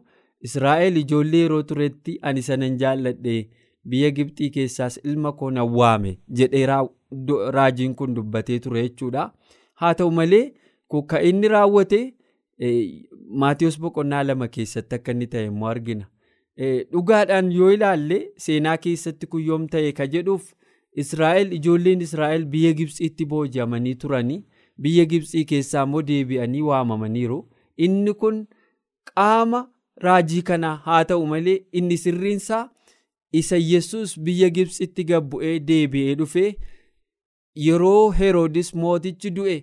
israa'el 0.48 0.96
ijoollee 1.02 1.40
yeroo 1.42 1.62
turetti 1.70 2.18
ani 2.22 2.42
sanan 2.48 2.76
jaalladhe 2.82 3.36
biyya 3.88 4.10
gibxii 4.18 4.50
keessaas 4.56 5.00
ilma 5.04 5.32
koo 5.32 5.50
nan 5.50 5.68
waame 5.80 6.12
jedhee 6.40 6.66
raajiin 7.56 7.94
kun 7.94 8.14
dubbatee 8.16 8.58
ture 8.58 8.82
jechuudha. 8.88 9.30
Haa 9.74 9.94
ta'u 9.94 10.10
malee 10.10 10.44
kan 11.08 11.24
inni 11.24 11.48
raawwate 11.48 12.00
maatiyoos 13.42 13.80
boqonnaa 13.80 14.22
lama 14.24 14.48
keessatti 14.48 14.94
akka 15.00 15.12
inni 15.12 15.26
ta'e 15.32 15.46
immoo 15.50 15.68
argina. 15.68 16.06
Dhugaadhaan 16.92 17.50
yoo 17.52 17.70
ilaalle 17.76 18.18
seenaa 18.44 18.76
keessatti 18.84 19.26
kun 19.32 19.42
yoom 19.48 19.66
ta'e 19.74 19.92
ka 19.98 20.06
jedhuuf 20.14 20.46
israa'el 21.04 21.52
ijoolleen 21.58 22.00
israa'el 22.06 22.44
biyya 22.54 22.72
gibxiitti 22.78 23.26
booji'amanii 23.32 23.94
turanii 24.04 24.38
biyya 24.86 25.04
gibxii 25.10 25.44
keessaa 25.50 25.82
immoo 25.88 26.02
deebi'anii 26.10 26.62
waamamaniiru 26.68 27.38
inni 27.88 28.14
kun 28.22 28.38
qaama 29.12 29.60
raajii 30.06 30.42
kanaa 30.52 30.74
haa 30.86 31.02
ta'u 31.10 31.26
malee 31.34 31.58
inni 31.80 31.98
sirriinsaa 32.04 32.62
isa 33.42 33.56
yesus 33.66 34.16
biyya 34.28 34.48
gibxitti 34.60 35.04
gabbu'ee 35.12 35.54
deebi'ee 35.68 36.14
dhufee 36.22 36.48
yeroo 37.66 38.10
heroodis 38.22 38.74
mootichi 38.74 39.30
du'e 39.36 39.56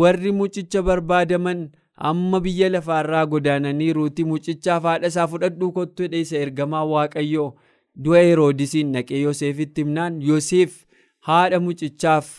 warri 0.00 0.32
mucicha 0.40 0.82
barbaadaman. 0.88 1.62
Amma 2.10 2.40
biyya 2.44 2.68
lafaarraa 2.74 3.24
godaananiiruuti 3.32 4.24
mucichaaf 4.30 4.82
haadha 4.90 5.10
isaa 5.12 5.26
fudhadhuu 5.32 5.72
kottu 5.78 6.02
jedhe 6.06 6.20
isa 6.26 6.38
ergamaa 6.46 6.84
waaqayyoo 6.92 7.48
du'a 8.06 8.22
heroodisiin 8.28 8.92
naqee 8.96 9.20
yoseefitti 9.24 9.84
himnaan 9.84 10.16
yoseef 10.30 10.78
haadha 11.28 11.60
mucichaaf 11.66 12.30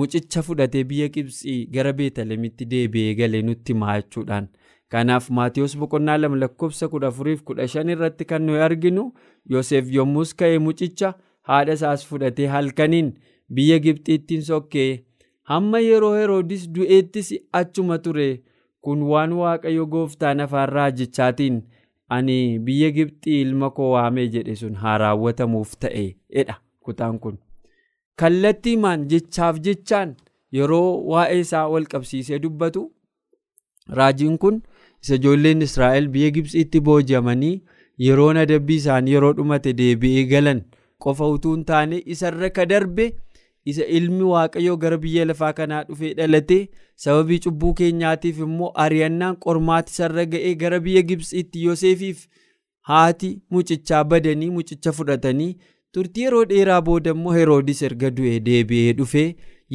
mucicha 0.00 0.42
fudhatee 0.46 0.84
biyya 0.92 1.08
gibxii 1.16 1.58
gara 1.76 1.92
beetalemitti 2.00 2.68
deebi'ee 2.72 3.14
galee 3.20 3.42
nutti 3.50 3.76
himaa 3.76 3.94
jechuudhaan 4.00 4.48
kanaaf 4.94 5.28
maatiyoos 5.38 5.76
boqonnaa 5.84 6.16
lama 6.22 6.40
lakkoofsa 6.42 6.88
kudha 6.94 7.12
afuriif 7.14 7.44
kudha 7.50 7.68
shan 7.76 7.94
irratti 7.94 8.28
kan 8.32 8.46
nuyi 8.48 8.64
arginu 8.68 9.06
yoseef 9.56 9.92
yommus 9.98 10.34
ka'ee 10.42 10.58
mucicha 10.66 11.12
haadha 11.52 11.78
isaas 11.80 12.06
fudhatee 12.10 12.50
halkaniin 12.56 13.14
biyya 13.58 13.78
gibxiittiin 13.86 14.44
sokkee 14.50 14.90
hamma 15.54 15.80
yeroo 15.86 16.14
heroodis 16.18 16.68
du'eettis 16.74 17.32
achuma 17.62 17.98
ture. 18.04 18.28
Kun 18.86 19.02
waan 19.12 19.32
waaqayyo 19.40 19.86
gooftaan 19.94 20.40
afaan 20.44 20.68
raajichaatiin 20.76 21.56
ani 22.16 22.36
biyya 22.66 22.90
gibxii 22.96 23.40
ilma 23.46 23.70
koo 23.78 23.90
waamee 23.94 24.26
jedhe 24.34 24.54
sun 24.62 24.74
haa 24.82 24.98
raawwatamuuf 25.02 25.72
ta'e 25.84 26.04
jedha 26.36 26.56
kutaan 26.88 27.18
kun 27.24 27.38
kallattiimaan 28.22 29.06
jechaaf 29.12 29.58
jechaan 29.68 30.14
yeroo 30.58 30.90
waa'ee 31.12 31.40
isaa 31.46 31.64
wal 31.72 31.86
qabsiisee 31.94 32.38
dubbatu 32.44 32.84
raajiin 33.98 34.38
kun 34.44 34.62
isa 35.02 35.14
ijoolleen 35.20 35.62
israa'el 35.68 36.08
biyya 36.14 36.30
gibxiitti 36.38 36.80
booji'amanii 36.88 37.54
yeroon 38.06 38.36
adabbii 38.44 38.76
isaanii 38.82 39.12
yeroo 39.16 39.32
dhumate 39.40 39.72
deebi'ee 39.80 40.24
galan 40.32 40.62
qofa 41.04 41.28
utuu 41.36 41.54
hin 41.56 41.64
taane 41.70 42.02
isarra 42.14 42.50
ka 42.58 42.66
darbe. 42.72 43.06
Isa 43.72 43.84
ilmi 43.98 44.22
waaqayyoo 44.32 44.76
gara 44.82 44.98
biyya 45.04 45.24
lafaa 45.30 45.52
kanaa 45.60 45.82
dhufee 45.88 46.12
dhalate 46.18 46.58
sababii 47.04 47.38
cubbuu 47.46 47.72
keenyaatiif 47.80 48.38
immoo 48.46 48.68
ari'annaan 48.84 49.36
qormaati 49.46 49.92
isarra 49.96 50.24
ga'ee 50.34 50.54
gara 50.62 50.80
biyya 50.84 51.02
gibxiitti 51.08 51.64
yoseefiif 51.64 52.20
haati 52.90 53.30
mucichaa 53.56 54.04
badanii 54.12 54.50
mucicha 54.58 54.92
fudhatanii 54.98 55.50
turtii 55.98 56.22
yeroo 56.28 56.44
dheeraa 56.52 56.80
booda 56.90 57.10
immoo 57.16 57.32
heroodis 57.38 57.82
erga 57.90 58.10
du'ee 58.20 58.38
deebi'ee 58.50 58.92
dhufee 59.02 59.26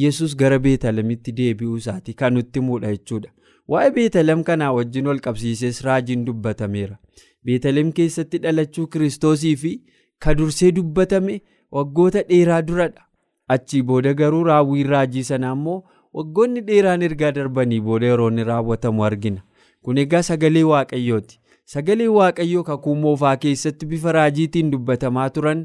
yesus 0.06 0.36
gara 0.42 0.58
beetalemitti 0.66 1.32
deebi'uu 1.42 1.76
isaati 1.82 2.14
kan 2.24 2.34
nutti 2.38 2.60
muudha 2.70 2.92
jechuudha 2.96 3.30
waa'ee 3.74 3.90
beetalem 4.00 4.42
kanaa 4.50 4.72
wajjin 4.80 5.06
wal 5.12 5.20
qabsiises 5.28 5.80
raajiin 5.88 6.24
dubbatameera 6.28 6.98
beetalem 7.44 7.92
keessatti 8.00 8.38
dhalachuu 8.46 8.86
kiristoosii 8.96 9.56
fi 9.64 9.72
ka 10.26 10.34
dursee 10.40 10.72
dubbatame 10.76 11.40
waggoota 11.76 12.22
dheeraa 12.28 12.62
duradha. 12.62 13.02
Achii 13.56 13.82
booda 13.82 14.14
garuu 14.14 14.44
raawwiin 14.50 14.88
raajii 14.94 15.24
sanaa 15.30 15.52
immoo 15.58 15.82
waggoonni 16.14 16.60
dheeraan 16.72 17.02
ergaa 17.10 17.32
darbanii 17.38 17.80
booda 17.80 18.06
yeroo 18.06 18.28
inni 18.30 18.44
raawwatamu 18.44 19.04
argina. 19.04 19.42
Kun 19.82 19.98
egaa 19.98 20.22
sagalee 20.22 20.62
waaqayyooti 20.72 21.38
sagalee 21.72 22.08
waaqayyoo 22.14 22.62
kakuu 22.68 22.94
moofaa 23.02 23.36
keessatti 23.42 23.86
bifa 23.86 24.12
raajiitiin 24.12 24.70
dubbatamaa 24.72 25.28
turan 25.36 25.60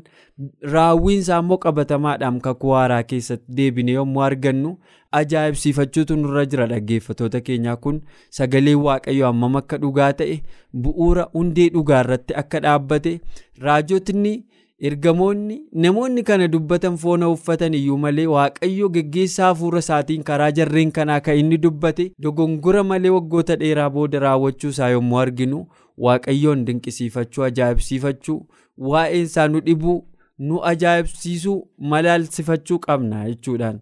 raawwiin 0.74 1.20
isaa 1.24 1.40
immoo 1.44 1.58
qabatamaadhaan 1.66 2.40
kakuu 2.48 2.72
haaraa 2.78 3.04
keessatti 3.04 3.52
deebine 3.60 3.92
yommuu 3.98 4.22
argannu 4.28 4.72
ajaa'ibsiifachuutu 5.20 6.16
nurra 6.16 6.46
jira. 6.46 6.68
Dhaggeeffatoota 6.68 7.42
keenyaa 7.42 7.76
kun 7.76 8.02
sagalee 8.40 8.76
waaqayyoo 8.88 9.28
hammam 9.28 9.56
akka 9.62 9.78
dhugaa 9.84 10.12
ta'e 10.22 10.38
bu'uura 10.84 11.28
hundee 11.34 11.70
dhugaa 11.76 12.00
irratti 12.06 12.34
akka 12.44 12.60
dhaabbate 12.68 13.20
raajotni 13.68 14.34
ergamoonni 14.80 15.56
namoonni 15.84 16.24
kana 16.24 16.48
dubbatan 16.48 16.98
foona 17.04 17.30
uffatan 17.36 17.74
iyyuu 17.74 17.98
malee 17.98 18.26
waaqayyo 18.34 18.90
geggeessaa 18.98 19.46
hafuura 19.52 19.80
isaatiin 19.86 20.24
karaa 20.24 20.50
jarreen 20.60 20.92
kanaa 20.98 21.20
kan 21.28 21.38
inni 21.44 21.58
dubbate 21.64 22.12
dogongora 22.26 22.84
malee 22.84 23.10
waggoota 23.16 23.56
dheeraa 23.62 23.90
booda 23.96 24.20
raawwachuu 24.26 24.70
isaa 24.76 24.90
yommuu 24.96 25.20
arginu 25.20 25.62
waaqayyoon 26.08 26.66
dinqisiifachuu 26.68 27.44
ajaa'ibsiifachuu 27.48 28.38
waa'een 28.92 29.24
isaa 29.30 29.48
nu 29.54 29.60
dhibuu 29.70 29.98
nu 30.50 30.62
ajaa'ibsiisuu 30.72 31.58
malaalsifachuu 31.80 32.80
qabna 32.80 33.24
jechuudhaan. 33.30 33.80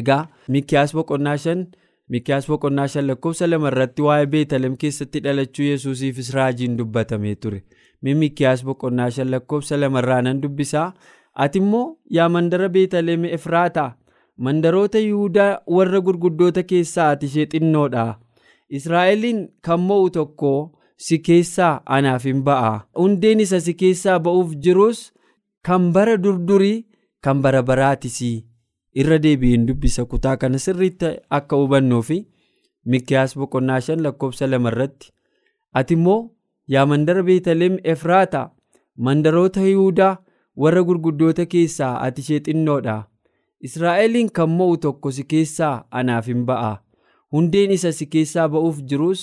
Egaa 0.00 0.26
Mikiyaas 0.48 0.94
boqonnaa 0.94 1.36
shan 1.44 1.66
Mikiyaas 2.08 2.48
boqonnaa 2.50 2.88
shan 2.88 3.06
lakkoofsa 3.06 3.46
lama 3.46 3.68
irratti 3.72 4.02
waa'ee 4.08 4.26
Beetalem 4.34 4.76
keessatti 4.76 5.20
dhalachuu 5.26 5.64
Yesuusiifis 5.70 6.32
raajiin 6.34 6.76
dubbatamee 6.78 7.34
ture. 7.34 7.62
Mikiyaas 8.02 8.64
boqonnaa 8.64 9.10
shan 9.10 9.30
lakkoofsa 9.30 9.76
lama 9.80 9.98
irraa 10.02 10.22
nan 10.22 10.40
dubbisaa. 10.42 10.92
Ati 11.34 11.58
immoo 11.58 11.96
yaa 12.10 12.28
mandara 12.28 12.68
Beetalem 12.68 13.24
Efraataa 13.24 13.94
mandaroota 14.36 14.98
Yihudaa 14.98 15.60
warra 15.76 16.00
gurguddoota 16.00 16.62
keessaa 16.62 17.08
ati 17.10 17.26
ishee 17.26 17.46
xinnoodha. 17.52 18.06
Israa'eliin 18.70 19.40
kan 19.62 19.80
mo'u 19.80 20.10
tokko 20.10 20.52
si 20.96 21.18
keessaa 21.18 21.80
anaaf 21.86 22.24
hin 22.24 22.42
ba'a. 22.44 22.72
Hundeen 22.98 23.40
isa 23.40 23.60
si 23.60 23.74
keessaa 23.74 24.18
ba'uuf 24.20 24.54
jirus 24.64 25.12
kan 25.66 25.92
bara 25.92 26.16
durdurii 26.22 26.86
kan 27.24 27.42
bara 27.42 27.62
baraatisii. 27.62 28.44
irra 29.00 29.16
deebi'een 29.24 29.62
dubbisa 29.68 30.02
kutaa 30.04 30.36
kana 30.40 30.58
sirriitti 30.62 31.10
akka 31.36 31.56
hubannuu 31.60 32.00
fi 32.08 32.16
mikiyaas 32.94 33.32
boqonnaa 33.40 33.78
shan 33.86 34.02
lakkoofsa 34.06 34.46
lama 34.52 34.68
irratti 34.72 35.08
ati 35.80 35.94
immoo 35.98 36.16
yaa 36.72 36.86
mandara 36.90 37.22
beetaleem 37.28 37.78
efraata 37.94 38.42
mandaroota 39.08 39.60
yihudaa 39.68 40.16
warra 40.64 40.82
gurguddoota 40.88 41.46
keessaa 41.54 41.92
ati 42.06 42.20
ishee 42.24 42.40
xinnoodha 42.46 42.96
israa'eliin 43.68 44.30
kan 44.38 44.50
mo'u 44.60 44.76
tokko 44.86 45.10
si 45.16 45.24
keessaa 45.32 45.74
anaaf 46.00 46.26
hin 46.32 46.44
ba'a. 46.48 46.72
Hundeen 47.32 47.70
isa 47.76 47.92
si 47.98 48.06
keessaa 48.14 48.48
ba'uuf 48.54 48.80
jirus 48.88 49.20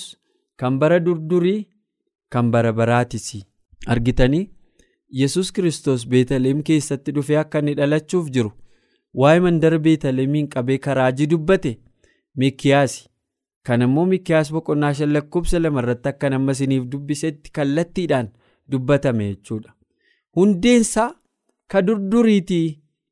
kan 0.56 0.78
bara 0.78 0.98
durdurii 1.04 1.58
kan 2.32 2.50
bara 2.54 2.72
baraatisi. 2.72 3.42
Argitanii 3.86 4.50
yesus 5.20 5.52
kiristoos 5.52 6.06
beetaleem 6.08 6.62
keessatti 6.70 7.12
dhufee 7.14 7.38
akka 7.42 7.58
inni 7.62 7.74
dhalachuuf 7.80 8.30
jiru. 8.36 8.52
waa'ee 9.20 9.40
mandara 9.44 9.78
beetalemiin 9.84 10.48
qabee 10.48 10.78
karaajii 10.82 11.26
dubbate? 11.30 11.70
Mikiyaasi 12.36 13.08
kan 13.66 13.82
immoo 13.86 14.04
mikiyaas 14.12 14.52
boqonnaa 14.56 14.92
shan 14.98 15.12
lakkoofsa 15.16 15.58
lama 15.62 15.80
irratti 15.82 16.08
akka 16.12 16.30
nama 16.34 16.52
isiniif 16.56 16.84
dubbisetti 16.92 17.50
kallattiidhaan 17.56 18.28
dubbatame 18.72 19.28
jechuudha. 19.30 19.70
Hundeensaa 20.36 21.08
ka 21.70 21.82
durduriitii 21.86 22.66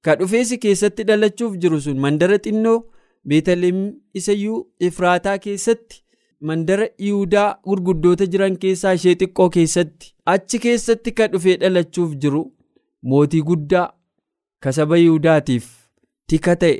ka 0.05 0.15
dhufeesi 0.21 0.59
keessatti 0.65 1.05
dhalachuuf 1.09 1.57
jiru 1.63 1.81
sun 1.87 1.99
mandara 2.05 2.39
xinnoo 2.45 2.77
beetaleem 3.29 3.81
isayyuu 4.21 4.59
ifraataa 4.89 5.39
keessatti 5.47 6.03
mandara 6.51 6.87
yihudaa 7.07 7.49
gurguddoota 7.69 8.27
jiran 8.35 8.57
keessaa 8.65 8.93
ishee 8.99 9.15
xiqqoo 9.23 9.49
keessatti 9.57 10.13
achi 10.35 10.59
keessatti 10.67 11.13
ka 11.21 11.27
dhufee 11.33 11.57
dhalachuuf 11.65 12.15
jiru 12.25 12.43
mootii 13.13 13.43
guddaa 13.51 13.87
ka 14.63 14.73
saba 14.79 14.97
yihudaatiif. 15.03 15.67
tika 16.29 16.55
ta'e 16.63 16.79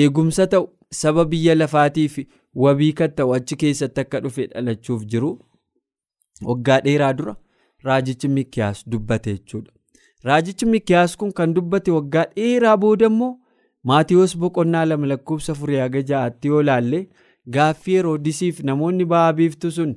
eegumsa 0.00 0.46
ta'u 0.52 0.64
saba 1.00 1.24
biyya 1.34 1.54
lafaatiif 1.60 2.18
wabii 2.66 2.92
kan 3.00 3.14
ta'u 3.20 3.34
achi 3.38 3.56
keessatti 3.62 4.00
akka 4.04 4.20
dhufe 4.26 4.46
dhalachuuf 4.52 5.04
jiru 5.14 5.30
waggaa 6.50 6.80
dheeraa 6.86 7.12
dura 7.20 7.34
raajichi 7.88 8.28
mikiyaas 8.36 8.84
dubbate 8.90 9.32
jechuudha. 9.34 9.72
Raajichi 10.28 10.66
mikiyaas 10.66 11.16
kun 11.20 11.32
kan 11.38 11.54
dubbate 11.56 11.90
waggaa 11.96 12.24
dheeraa 12.36 12.76
booda 12.84 13.06
immoo 13.12 13.32
maatiyoos 13.90 14.36
boqonnaa 14.44 14.84
lama 14.90 15.06
lakkoofsa 15.12 15.52
afurii 15.56 15.80
haga 15.84 16.02
ja'aatti 16.10 16.48
yoo 16.52 16.62
laalle 16.68 17.00
gaaffii 17.56 17.96
heroodisiif 17.98 18.60
namoonni 18.70 19.04
ba'aa 19.14 19.32
biiftu 19.40 19.70
sun 19.78 19.92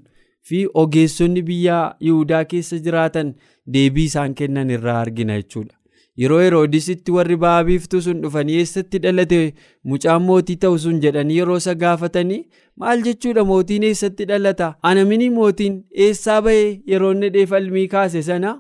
fi 0.50 0.60
ogeessonni 0.84 1.42
biyya 1.50 1.78
yihudaa 2.08 2.44
keessa 2.54 2.80
jiraatan 2.88 3.34
deebii 3.78 4.06
isaan 4.12 4.36
kennan 4.42 4.70
irraa 4.78 5.00
argina 5.06 5.38
jechuudha. 5.42 5.77
Yeroo 6.21 6.39
heroodisitti 6.43 7.12
warri 7.15 7.36
ba'aa 7.43 7.63
biiftuu 7.65 8.01
sun 8.01 8.21
dhufanii 8.21 8.60
eessatti 8.60 8.99
dhalate? 9.03 9.39
Mucaan 9.91 10.21
mootii 10.27 10.56
ta'u 10.63 10.77
sun 10.86 11.01
jedhanii 11.01 11.38
yeroo 11.39 11.58
isa 11.62 11.75
gaafatanii? 11.84 12.39
Maal 12.75 13.03
jechuudha 13.08 13.43
mootiin 13.51 13.84
eessatti 13.89 14.25
dhalata? 14.32 14.73
Ana 14.84 15.06
mootiin 15.39 15.84
eessaa 16.08 16.41
bahee 16.41 16.80
yeroo 16.93 17.12
inni 17.17 17.30
dheefalmii 17.34 17.88
kaase 17.88 18.21
sana 18.30 18.56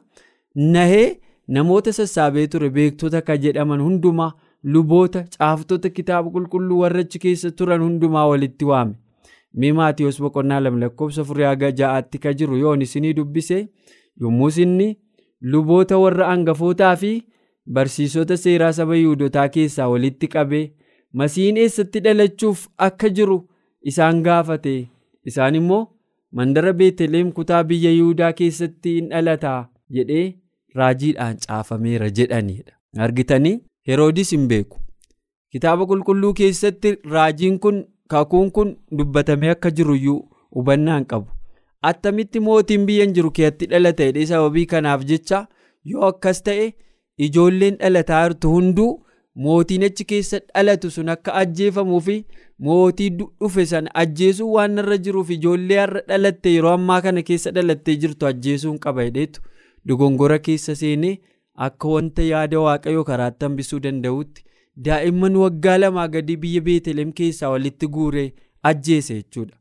nahee 0.55 1.07
namoota 1.47 1.93
sassaabee 1.93 2.47
ture 2.47 2.69
beektota 2.69 3.21
kan 3.21 3.41
jedhaman 3.41 3.81
hundumaa 3.81 4.31
luboota 4.63 5.23
caaftota 5.37 5.89
kitaaba 5.89 6.29
qulqulluu 6.29 6.79
warra 6.83 7.03
keessa 7.21 7.51
turan 7.51 7.81
hundumaa 7.81 8.27
walitti 8.27 8.65
waame. 8.65 8.95
Mee 9.53 9.73
maatiyoos 9.73 10.21
boqonnaa 10.21 10.59
lama 10.63 10.79
lakkoofsa 10.79 11.21
afurii 11.21 11.45
haga 11.45 11.71
ja'aatti 11.71 12.19
ka 12.19 12.33
jiru. 12.33 12.57
Yoon 12.57 12.81
isinii 12.81 13.13
dubbise? 13.13 13.69
Yommus 14.21 14.57
inni 14.57 14.97
luboota 15.41 15.97
warra 15.97 16.27
hangafootaa 16.27 16.95
fi 16.95 17.11
barsiisota 17.73 18.37
seeraa 18.37 18.71
saba 18.79 18.95
yihudotaa 18.95 19.47
keessaa 19.55 19.87
walitti 19.93 20.27
qabee 20.35 20.63
masiin 21.21 21.57
eessatti 21.63 21.99
dhalachuuf 22.05 22.65
akka 22.87 23.09
jiru 23.19 23.37
isaan 23.91 24.21
gaafate. 24.23 24.75
Isaan 25.25 25.55
immoo 25.59 25.81
mandara 26.31 26.73
beeteleem 26.73 27.31
kutaa 27.39 27.63
biyya 27.63 27.91
yihudaa 27.91 28.33
keessatti 28.39 28.93
hin 28.97 29.09
dhalataa 29.13 29.59
jedhee 29.97 30.25
raajiidhaan 30.75 31.37
caafameera 31.47 32.09
jedhanidha 32.19 32.73
argitanii 33.07 33.55
heroodis 33.87 34.31
hin 34.35 34.47
beeku. 34.47 34.79
Kitaaba 35.51 35.85
qulqulluu 35.91 36.33
keessatti 36.39 36.95
raajiin 37.15 37.59
kun 37.59 37.83
kakuun 38.13 38.51
kun 38.57 38.73
dubbatamee 38.97 39.49
akka 39.55 39.71
jiruyyuu 39.79 40.19
hubannaa 40.55 40.97
hin 40.97 41.05
qabu. 41.13 41.29
Attamitti 41.81 42.39
mootiin 42.39 42.85
biyyan 42.85 43.13
jiru 43.15 43.31
keetti 43.39 43.65
dhalata 43.71 44.03
jedhee 44.09 44.25
sababii 44.31 44.65
kanaaf 44.73 45.03
jecha 45.11 45.45
yoo 45.85 46.05
akkas 46.13 46.41
ta'e. 46.43 46.67
Ijoolleen 47.25 47.77
dhalataa 47.81 48.23
jirtu 48.27 48.49
hunduu 48.55 48.91
mootiin 49.45 49.83
achi 49.87 50.05
keessa 50.11 50.39
dhalatu 50.47 50.91
sun 50.95 51.09
akka 51.13 51.33
ajjeefamuu 51.41 51.99
fi 52.07 52.15
mootii 52.67 53.09
dhufe 53.19 53.65
sana 53.71 53.91
ajjeesuu 54.03 54.49
waan 54.53 54.77
irra 54.83 54.97
jiruuf 55.07 55.29
ijoollee 55.35 55.77
har'a 55.81 56.01
dhalatte 56.11 56.53
yeroo 56.55 56.71
ammaa 56.77 57.01
kana 57.07 57.21
keessa 57.31 57.51
dhalattee 57.57 57.95
jirtu 58.05 58.27
ajjeesuun 58.31 58.79
qaba 58.85 59.05
jedheetu 59.09 59.41
dogongora 59.91 60.39
keessa 60.47 60.75
seenee 60.81 61.13
akka 61.67 61.87
wanta 61.95 62.21
yaada 62.29 62.59
waaqayyoo 62.65 63.03
karaatti 63.11 63.45
hambisuu 63.49 63.79
danda'utti 63.85 64.43
daa'imman 64.87 65.35
waggaa 65.43 65.77
lamaa 65.83 66.07
gadi 66.15 66.37
biyya 66.45 66.61
beeteleem 66.69 67.11
keessaa 67.21 67.49
walitti 67.53 67.87
guuree 67.99 68.25
ajjeese 68.71 69.13
jechuudha 69.21 69.55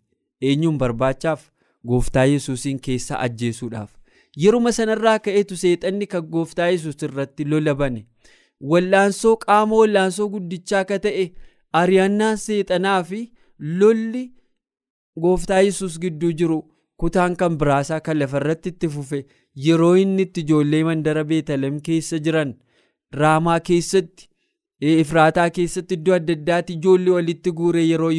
eenyuun 0.50 0.78
barbaachaaf 0.82 1.44
gooftaa 1.90 2.24
yesuusiin 2.32 2.80
keessaa 2.86 3.18
ajjeesuudhaaf. 3.26 3.90
Yeruma 4.44 4.72
sanarraa 4.78 5.18
ka'eetu 5.26 5.56
seexanni 5.62 6.06
kan 6.14 6.26
gooftaa 6.36 6.68
yesus 6.74 7.02
irratti 7.08 7.44
lola 7.52 7.74
bane 7.82 8.00
wallaansoo 8.72 9.34
qaama 9.46 9.76
wallaansoo 9.82 10.28
guddichaa 10.34 10.80
akka 10.86 10.98
ta'e 11.06 11.24
ari'annaan 11.82 12.36
seexanaa 12.44 13.00
fi 13.10 13.20
lolli 13.82 14.22
gooftaa 15.26 15.60
yesus 15.68 15.98
gidduu 16.04 16.32
jiru 16.42 16.58
kutaan 17.04 17.36
kan 17.42 17.56
biraasaa 17.62 18.00
kan 18.06 18.18
lafarratti 18.22 18.68
itti 18.74 18.88
fufe 18.94 19.20
yeroo 19.66 19.94
inni 20.04 20.22
itti 20.28 20.40
ijoollee 20.46 20.84
mandara 20.90 21.24
beetalem 21.32 21.80
keessa 21.88 22.18
jiran 22.28 22.54
raamaa 23.22 23.58
keessatti 23.68 24.28
ifraataa 25.04 25.50
keessatti 25.58 25.94
iddoo 26.00 26.14
adda 26.20 26.32
addaatti 26.38 26.72
ijoollee 26.80 27.14
walitti 27.18 27.52
guure 27.60 27.84
yeroo 27.90 28.12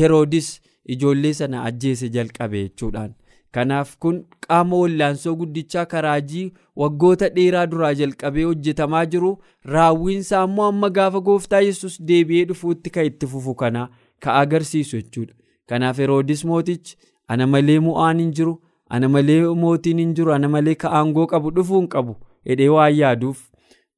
heroodis 0.00 0.50
ijoollee 0.94 1.32
sana 1.40 1.62
ajjeese 1.70 2.08
jalqabe 2.16 2.62
jechuudhaan. 2.62 3.14
Kanaaf 3.56 3.96
kun 4.04 4.18
qaama 4.46 4.76
wallaansoo 4.82 5.34
guddichaa 5.40 5.84
karaajii 5.92 6.44
waggoota 6.82 7.28
dheeraa 7.36 7.66
duraa 7.72 7.92
jalqabee 8.00 8.44
hojjetamaa 8.48 9.04
jiru. 9.14 9.30
Raawwiinsaa 9.74 10.44
immoo 10.48 10.68
amma 10.72 10.90
gaafa 10.98 11.20
gooftaa 11.28 11.60
yesus 11.68 12.00
deebi'ee 12.10 12.44
dhufuutti 12.50 12.90
kan 12.96 13.06
itti 13.10 13.26
fufu 13.34 13.54
kana 13.62 13.88
ka 14.26 14.34
agarsiisu 14.40 14.96
jechuudha. 14.96 15.34
Kanaaf 15.68 15.98
heroodis 16.04 16.44
mootichi 16.44 16.96
ana 17.28 17.46
malee 17.46 17.78
mo'aan 17.86 18.18
hin 18.24 18.32
jiru 18.40 18.54
ana 18.98 19.08
malee 19.08 19.40
mootiin 19.64 19.98
hin 20.04 20.14
jiru 20.20 20.32
ana 20.36 20.48
malee 20.48 20.74
ka 20.84 21.04
qabu 21.32 21.50
dhufuu 21.56 21.80
hin 21.80 21.88
qabu 21.96 22.16
jedhee 22.46 22.68
waan 22.76 22.94
yaaduuf 22.98 23.40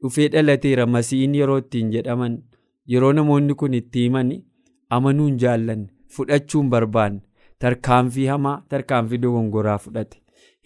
dhufee 0.02 0.28
dhalateera. 0.28 0.86
Masiihin 0.86 1.34
yeroo 1.34 1.58
ittiin 1.58 1.90
jedhaman 1.96 2.38
yeroo 2.94 3.12
namoonni 3.12 3.54
kun 3.54 3.74
itti 3.74 4.02
himan 4.06 4.32
amanuu 4.90 5.26
hin 5.26 5.38
jaallanne 5.44 5.86
fudhachuu 6.16 6.62
barbaanne. 6.62 7.20
Tarkaanfii 7.64 8.26
hamaa 8.32 8.56
tarkaanfii 8.74 9.18
dogongoraa 9.24 9.78
fudhate. 9.78 10.18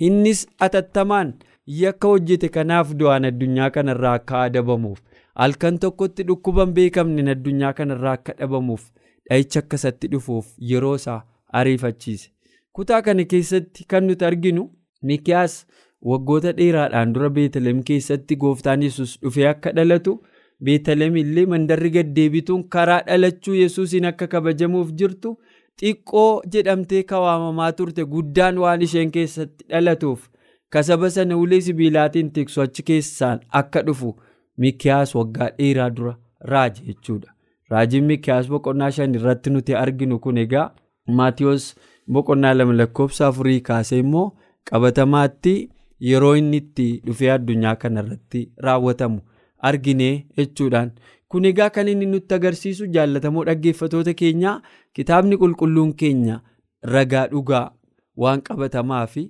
Innis 0.09 0.46
atattamaan 0.66 1.32
yakka 1.80 2.09
hojjete 2.12 2.48
kanaaf 2.56 2.92
du'aan 3.00 3.24
addunyaa 3.30 3.70
kanarraa 3.76 4.12
akka 4.20 4.42
adabamuuf 4.42 4.98
halkan 5.42 5.78
tokkotti 5.85 6.22
dhukkuban 6.28 6.72
beekamne 6.78 7.30
addunyaa 7.35 7.72
kanarraa 7.80 8.12
akka 8.18 8.32
dhabamuuf 8.40 8.85
dha'icha 9.30 9.61
akkasatti 9.64 10.09
dhufuuf 10.12 10.46
yeroo 10.70 10.94
isaa 11.00 11.20
ariifachiise. 11.52 12.30
Kutaa 12.72 13.02
kana 13.02 13.24
keessatti 13.32 13.85
kan 13.88 14.04
nuti 14.06 14.24
arginu 14.30 14.64
mikiyaas 15.11 15.54
waggoota 16.11 16.52
dheeraadhaan 16.59 17.12
dura 17.14 17.30
beetalem 17.37 17.82
keessatti 17.90 18.37
gooftaan 18.42 18.82
yesus 18.87 19.18
dhufee 19.22 19.46
akka 19.52 19.72
dhalatu 19.78 20.14
beetalem 20.64 21.16
illee 21.22 21.46
mandarri 21.52 21.90
gaddeebituun 21.96 22.64
karaa 22.74 23.00
dhalachuu 23.06 23.54
yesuusiin 23.62 24.04
akka 24.11 24.26
kabajamuuf 24.35 24.92
jirtu 25.00 25.32
xiqqoo 25.80 26.42
jedhamtee 26.52 27.02
kawaamamaa 27.12 27.72
turte 27.80 28.04
guddaan 28.12 28.58
waan 28.64 28.82
isheen 28.86 29.10
keessatti 29.16 29.64
dhalatuuf. 29.70 30.20
Kasaba 30.70 31.10
sana 31.10 31.36
ulee 31.42 31.60
sibiilaatiin 31.66 32.30
tiksu 32.36 32.60
achi 32.62 32.82
keessaan 32.90 33.40
akka 33.60 33.82
dhufu 33.86 34.14
mikiyaas 34.64 35.14
waggaa 35.18 35.50
dheeraa 35.58 35.90
dura 35.96 36.16
raaje 36.52 36.82
jechuudha. 36.86 37.30
Raajiin 37.70 38.04
mikiyaas 38.10 38.48
boqonnaa 38.54 38.90
shan 38.96 39.14
irratti 39.20 39.50
nuti 39.50 39.74
arginu 39.82 40.18
kun 40.24 40.38
egaa 40.44 40.66
maatiyoos 41.20 41.64
boqonnaa 42.12 42.54
lama 42.58 42.72
lakkoofsa 42.80 43.26
afurii 43.28 43.60
kaasee 43.68 43.98
immoo 44.04 44.26
qabatamaatti 44.70 45.54
yeroo 46.10 46.34
inni 46.40 46.56
itti 46.62 46.86
dhufee 47.06 47.30
addunyaa 47.36 47.76
kanarratti 47.82 48.42
raawwatamu 48.66 49.20
arginee 49.68 50.14
jechuudhaan 50.38 50.90
kun 51.34 51.44
egaa 51.50 51.70
kan 51.76 51.88
inni 51.92 52.06
nutti 52.12 52.34
agarsiisu 52.38 52.86
jaallatamoo 52.96 53.44
dhaggeeffatoota 53.48 54.14
keenyaa 54.20 54.54
kitaabni 54.98 55.36
qulqulluun 55.42 55.92
keenya 56.02 56.36
ragaa 56.94 57.26
dhugaa 57.32 57.64
waan 58.24 58.42
qabatamaa 58.48 59.04
fi 59.14 59.24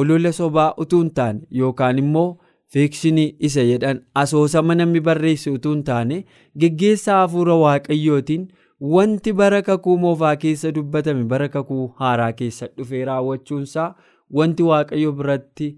olola 0.00 0.32
sobaa 0.38 0.70
utuu 0.84 1.00
hin 1.02 1.10
taane 1.18 1.40
yookaan 1.60 1.98
immoo 2.04 2.28
fiikshinii 2.74 3.28
isa 3.48 3.64
jedhan 3.70 4.00
asoosama 4.22 4.74
namni 4.80 5.00
barreesse 5.08 5.50
utuu 5.56 5.72
hin 5.74 5.84
taane 5.90 6.18
geggeessaa 6.64 7.18
hafuura 7.22 7.54
waaqayyootiin 7.64 8.46
wanti 8.94 9.32
bara 9.40 9.62
kakuu 9.70 9.98
moofaa 10.04 10.36
keessa 10.44 10.72
dubbatame 10.78 11.24
bara 11.32 11.48
kakuu 11.56 11.86
haaraa 12.02 12.32
keessa 12.38 12.66
dhufee 12.78 13.04
raawwachuunsaa 13.10 13.88
wanti 14.38 14.62
waaqayyo 14.70 15.12
biratti 15.18 15.68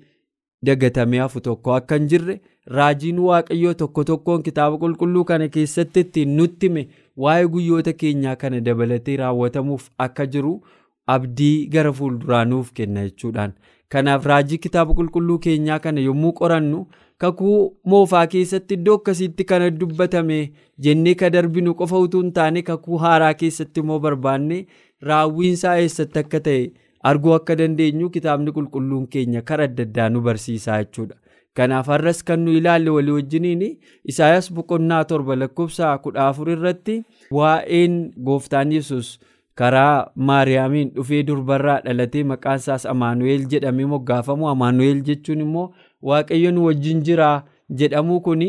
dagatamee 0.68 1.18
hafu 1.24 1.40
tokko 1.48 1.74
akka 1.78 1.94
hin 2.00 2.06
jirre 2.12 2.36
raajiin 2.78 3.18
waaqayyoo 3.26 3.74
tokko 3.82 4.04
tokkoon 4.10 4.42
kitaaba 4.48 4.78
qulqulluu 4.84 5.24
kana 5.30 5.48
keessatti 5.56 6.00
ittiin 6.06 6.36
nutti 6.36 6.66
hime 6.70 6.88
waa'ee 7.24 7.46
guyyoota 7.54 7.92
keenyaa 8.02 8.36
kana 8.42 8.60
dabalatee 8.68 9.16
raawwatamuuf 9.22 9.88
akka 10.06 10.26
jiru 10.34 10.52
abdii 11.14 11.66
gara 11.76 11.92
fuulduraa 11.98 12.44
nuuf 12.52 12.70
kenna 12.78 13.02
jechuudhaan 13.08 13.52
kanaaf 13.94 14.26
raajii 14.32 14.58
kitaaba 14.66 14.94
qulqulluu 15.00 15.38
keenyaa 15.46 15.78
kana 15.86 16.00
yommuu 16.06 16.32
qorannu 16.38 16.86
kakuu 17.24 17.58
moofaa 17.92 18.26
keessatti 18.36 18.74
iddoo 18.78 18.94
akkasiitti 19.00 19.44
kana 19.50 19.68
dubbatame 19.80 20.38
jennee 20.86 21.14
ka 21.24 21.30
darbinu 21.34 21.74
qofa 21.82 21.98
utuu 22.06 22.22
hin 22.22 22.32
taane 22.38 22.62
kakuu 22.70 22.96
haaraa 23.04 23.34
keessatti 23.42 23.80
immoo 23.84 23.98
barbaanne 24.06 24.58
raawwiinsaa 25.10 25.76
eessatti 25.82 26.18
akka 26.24 26.40
ta'e 26.48 26.64
arguu 27.12 27.34
akka 27.36 27.56
dandeenyu 27.60 28.10
kitaabni 28.16 28.52
qulqulluun 28.58 29.06
keenya 29.14 29.42
karaa 29.52 29.64
adda 29.70 29.82
addaa 29.88 30.08
nu 30.14 30.20
barsiisaa 30.28 30.78
jechuudha. 30.84 31.16
Kanaaf 31.58 31.86
har'as 31.92 32.22
kan 32.28 32.40
nu 32.44 32.52
ilaalle 32.58 32.90
walii 32.96 33.14
wajjiniin 33.18 33.62
isaayaas 34.12 34.48
boqonnaa 34.56 35.04
torba 35.10 35.36
lakkoofsa 35.42 35.92
kudha 36.04 36.26
afur 36.28 36.48
irratti 36.54 36.96
waa'een 37.38 37.94
gooftaan 38.28 38.72
yesus 38.76 39.10
karaa 39.60 40.10
maariyaamiin 40.30 40.90
dhufee 40.94 41.22
durbarraa 41.28 41.80
dhalatee 41.84 42.24
maqaan 42.30 42.58
isaas 42.62 42.86
amaanu'eel 42.92 43.44
jedhamee 43.52 43.86
moggaafamu 43.92 44.48
amaanu'eel 44.54 45.02
jechuun 45.10 45.40
immoo 45.46 45.66
waaqayyo 46.10 46.50
nu 46.56 46.64
wajjin 46.66 47.02
jiraa 47.10 47.36
jedhamuu 47.82 48.20
kun 48.26 48.42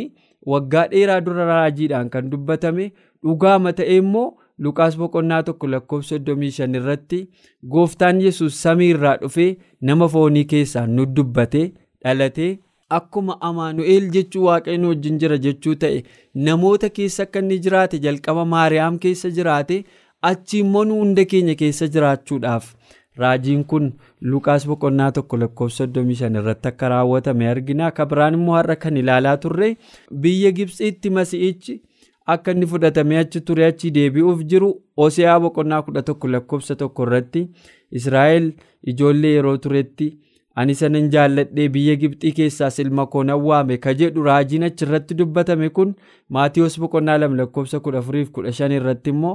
waggaa 0.54 0.88
dheeraa 0.96 1.22
dura 1.28 1.46
raajiidhaan 1.52 2.10
kan 2.16 2.30
dubbatame 2.32 2.90
dhugaama 3.24 3.74
ta'e 3.78 3.96
immoo 4.02 4.28
lukaas 4.66 4.98
boqonnaa 4.98 5.44
tokko 5.48 5.68
lakkoofsa 5.76 6.18
35 6.34 6.76
irratti 6.82 7.24
gooftaan 7.76 8.22
yesus 8.28 8.62
samii 8.66 8.90
irraa 8.98 9.18
dhufee 9.24 9.50
nama 9.82 10.08
foonii 10.14 10.46
keessaan 10.52 10.90
nu 10.98 11.06
dubbate 11.16 11.64
dhalatee. 12.04 12.54
Akkuma 12.90 13.36
amaanu'eel 13.42 14.10
jechuu 14.14 14.44
waaqayyoon 14.46 14.84
wajjin 14.88 15.16
jira 15.22 15.38
jechuu 15.46 15.74
ta'e 15.84 16.02
namoota 16.48 16.90
keessa 16.98 17.24
akka 17.24 17.42
inni 17.44 17.56
jiraate 17.68 18.00
jalqaba 18.04 18.44
maariyaam 18.52 19.00
keessa 19.06 19.30
jiraate 19.38 19.78
achi 20.30 20.60
immoo 20.66 20.84
nu 20.90 21.00
hunda 21.00 21.26
keenya 21.32 21.56
keessa 21.62 21.88
jiraachuudhaaf 21.96 22.68
raajiin 23.24 23.64
kun 23.72 23.88
lukaas 24.34 24.68
boqonnaa 24.72 25.08
tokko 25.18 25.40
lakkoofsa 25.44 25.88
35 25.96 26.42
irratti 26.44 26.68
akka 26.72 26.90
raawwatame 26.94 27.48
argina 27.54 27.88
akka 27.88 28.06
biraan 28.12 28.38
immoo 28.40 28.56
har'a 28.60 28.76
kan 28.84 28.98
ilaalaa 29.04 29.36
turre 29.48 29.70
biyya 30.26 30.52
gibsiitti 30.60 31.10
masi'ichi 31.18 31.76
akka 32.36 32.52
inni 32.58 32.70
fudhatamee 32.76 33.18
achi 33.24 33.42
ture 33.50 33.66
achi 33.70 33.92
deebi'uuf 33.98 34.44
jiru 34.54 34.70
oseyaa 35.08 35.40
boqonnaa 35.48 35.82
11 35.90 36.32
lakkoofsa 36.38 36.76
tokko 36.84 37.10
irratti 37.10 37.44
israa'el 38.02 38.52
ijoollee 38.94 39.34
yeroo 39.38 39.58
turetti. 39.66 40.12
Ani 40.62 40.76
sanan 40.80 41.10
jaalladhee 41.14 41.68
biyya 41.76 41.96
gibxii 42.02 42.32
keessaas 42.40 42.80
ilma 42.84 43.06
koo 43.14 43.24
nan 43.30 43.42
waame 43.48 43.78
ka 43.86 43.94
jedhu 44.02 44.24
raajiin 44.28 44.64
achirratti 44.68 45.18
dubbatame 45.22 45.70
kun 45.78 45.94
maatiyoos 46.38 46.78
boqonnaa 46.84 47.18
lama 47.24 47.36
lakkoofsa 47.40 47.80
kudha 47.88 48.00
afuriif 48.04 48.30
kudha 48.38 48.52
shan 48.60 48.72
irratti 48.78 49.10
immoo 49.16 49.34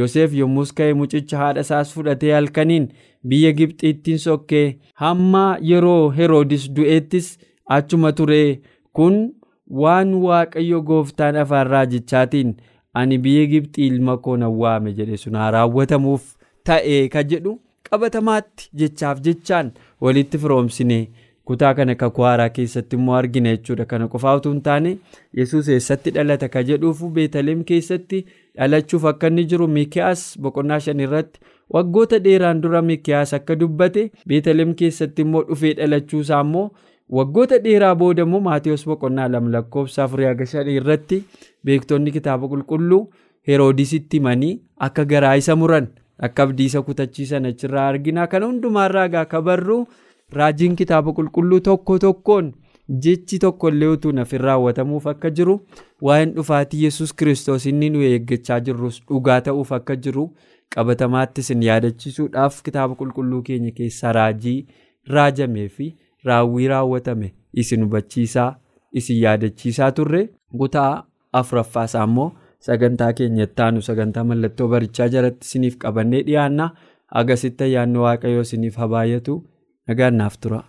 yoseef 0.00 0.34
yommus 0.40 0.72
ka'e 0.80 0.94
mucicha 1.00 1.38
haadha 1.42 1.60
isaas 1.66 1.94
fudhatee 1.96 2.32
halkaniin 2.36 2.88
biyya 3.32 3.52
gibxiittiin 3.60 4.18
sokkee 4.26 4.66
hamma 5.04 5.44
yeroo 5.70 6.10
heroodis 6.18 6.68
du'eettis 6.76 7.30
achuma 7.78 8.12
ture 8.20 8.42
kun 8.98 9.16
waan 9.82 10.14
waaqayyo 10.26 10.80
gooftaan 10.92 11.36
afaan 11.42 11.66
raajichaatiin 11.74 12.54
ani 13.00 13.18
biyya 13.24 13.46
gibxii 13.54 13.86
ilma 13.94 14.16
koo 14.28 14.36
nan 14.44 14.54
waame 14.62 14.92
jedhe 15.00 15.16
sun 15.24 15.34
haa 15.40 15.50
raawwatamuuf 15.56 16.30
ta'e 16.70 16.96
ka 17.16 17.22
jedhu 17.34 17.52
qabatamaatti 17.90 18.70
jechaaf 18.80 19.20
jechaan 19.26 19.70
walitti 20.00 20.38
firoomsine 20.38 20.98
kutaa 21.44 21.74
kana 21.74 21.94
kakuu 22.00 22.22
haaraa 22.24 22.48
keessatti 22.56 22.96
immoo 22.96 23.14
argina 23.20 23.50
jechuudha. 23.56 23.84
Kana 23.84 24.08
qofaa 24.08 24.34
utuu 24.36 24.52
hin 24.52 24.60
taane 24.66 24.96
yesus 25.36 25.68
eessatti 25.68 26.10
dhalata 26.16 26.48
ka 26.48 26.62
jedhuufu 26.68 27.08
beetaleem 27.16 27.64
keessatti 27.70 28.20
dhalachuuf 28.56 29.04
akka 29.12 29.26
inni 29.32 29.44
jiru 29.54 29.68
mikiyaas 29.78 30.22
boqonnaa 30.42 30.78
shan 30.86 31.00
irratti 31.06 31.40
waggoota 31.74 32.18
dheeraan 32.26 32.60
dura 32.62 32.82
mikiyaas 32.82 33.34
akka 33.38 33.56
dubbate 33.60 34.10
beetaleem 34.28 34.74
keessatti 34.82 35.22
immoo 35.26 35.42
dhufee 35.48 35.72
dhalachuusaa 35.80 36.40
immoo 36.46 36.64
waggoota 37.18 37.58
dheeraa 37.64 37.94
booda 38.04 38.22
immoo 38.28 38.40
maatiyoos 38.46 38.86
boqonnaa 38.92 39.28
lama 39.34 39.50
lakkoofsa 39.56 40.04
afurii 40.04 40.26
haga 40.30 40.46
shanii 40.52 40.76
irratti 40.82 41.22
beektonni 41.64 42.12
kitaaba 42.18 42.48
qulqulluu 42.52 43.00
heroodisitti 43.48 44.16
himanii 44.20 44.52
akka 44.88 45.04
garaa 45.14 45.34
isa 45.42 45.56
muran 45.62 45.86
akka 46.28 46.42
abdii 46.42 46.64
isa 46.70 46.82
kutachiisan 46.82 47.46
achirraa 47.50 47.88
argina. 47.88 48.26
Kana 48.26 48.46
hundumaarraa 48.46 49.04
egaa 49.10 49.20
akka 49.26 49.42
barru 49.42 49.78
raajiin 50.38 50.76
kitaaba 50.76 51.12
qulqulluu 51.12 51.60
tokko 51.68 51.98
tokkoon 51.98 52.52
jechi 53.04 53.38
tokkollee 53.38 53.88
utuu 53.94 54.12
nafin 54.12 54.40
raawwatamuuf 54.46 55.06
akka 55.06 55.30
jiru 55.38 55.54
waa'een 56.06 56.32
dhufaatii 56.36 56.84
yesus 56.84 57.14
kiristoos 57.14 57.66
inni 57.72 57.90
nu 57.90 58.02
eeggachaa 58.10 58.60
jirrus 58.68 59.00
dhugaa 59.10 59.40
ta'uuf 59.48 59.72
akka 59.78 59.96
jiru 60.06 60.24
qabatamaatti 60.74 61.40
isin 61.44 61.62
yaadachiisuudhaaf 61.68 62.62
kitaaba 62.68 62.94
qulqulluu 63.02 63.42
keenya 63.50 63.70
keessaa 63.78 64.12
raajii 64.18 64.56
raajamee 65.16 65.68
fi 65.76 65.88
raawwii 66.30 66.68
raawwatame 66.74 67.32
isin 67.64 67.84
hubachiisaa 67.84 68.50
isin 68.92 69.22
yaadachiisaa 69.22 69.92
turre. 69.92 70.22
Kutaa 70.58 71.04
afuraffaasaa 71.32 72.04
immoo 72.10 72.32
sagantaa 72.66 73.12
keenya 73.18 73.44
ittaanu 73.48 73.82
sagantaa 73.88 74.24
mallattoo 74.30 74.68
barichaa 74.72 75.08
jalatti 75.14 75.46
isiniif 75.48 75.76
qabannee 75.84 76.22
dhiyaanna 76.28 76.66
agasitti 77.22 77.64
ayyaanni 77.68 77.98
waaqayyoo 78.04 78.44
isiniif 78.48 78.76
habaayatu 78.82 79.34
nagaan 79.88 80.14
naaf 80.22 80.36
tura. 80.42 80.60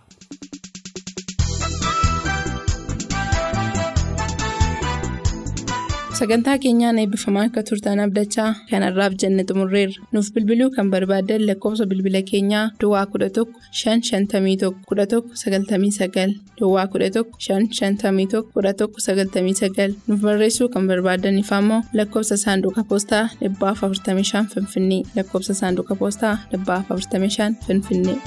Sagantaa 6.22 6.58
keenyaan 6.62 6.98
eebbifamaa 7.02 7.44
akka 7.48 7.62
turtan 7.68 8.00
abdachaa 8.04 8.50
kanarraaf 8.70 9.14
jenne 9.22 9.42
xumurreerra. 9.48 10.02
Nuuf 10.14 10.28
bilbiluu 10.34 10.68
kan 10.76 10.90
barbaadan 10.92 11.42
lakkoofsa 11.48 11.86
bilbila 11.92 12.20
keenyaa 12.30 12.64
duwwaa 12.80 13.04
11 13.14 13.44
551 13.78 14.70
11 14.92 15.22
99 15.42 16.34
duwwaa 16.60 16.86
11 16.94 17.24
551 17.48 18.44
11 18.54 18.88
99 19.06 19.96
nuuf 20.08 20.20
barreessuu 20.26 20.68
kan 20.74 20.86
barbaadan 20.92 21.42
ammoo 21.58 21.80
lakkoofsa 22.00 22.36
saanduqa 22.44 22.84
poostaa 22.90 23.24
45 23.40 24.44
finfinnee. 24.54 25.02
Lakkoofsa 25.16 25.54
saanduqa 25.60 25.94
poostaa 26.02 26.34
45 26.52 27.54
finfinnee. 27.66 28.18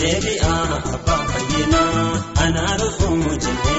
Deebi'aa 0.00 0.64
abbaa 0.94 1.22
fayyinaa 1.32 2.06
anaa 2.44 2.74
dhufuun 2.80 3.22
jennee 3.44 3.71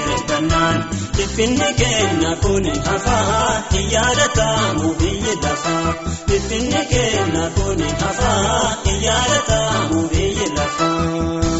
kannaan 0.49 0.83
dhiphinni 1.17 1.69
keenya 1.79 2.31
kun 2.43 2.65
hafaa 2.87 3.63
hin 3.71 3.87
yaadatamu 3.95 4.93
biyyi 4.99 5.35
lafaa 5.43 5.93
dhiphinni 6.29 6.81
keenya 6.91 7.45
kun 7.57 7.81
hafaa 8.03 8.75
hin 8.85 8.99
yaadatamu 9.07 10.07
biyyi 10.13 10.47
lafaa. 10.57 11.52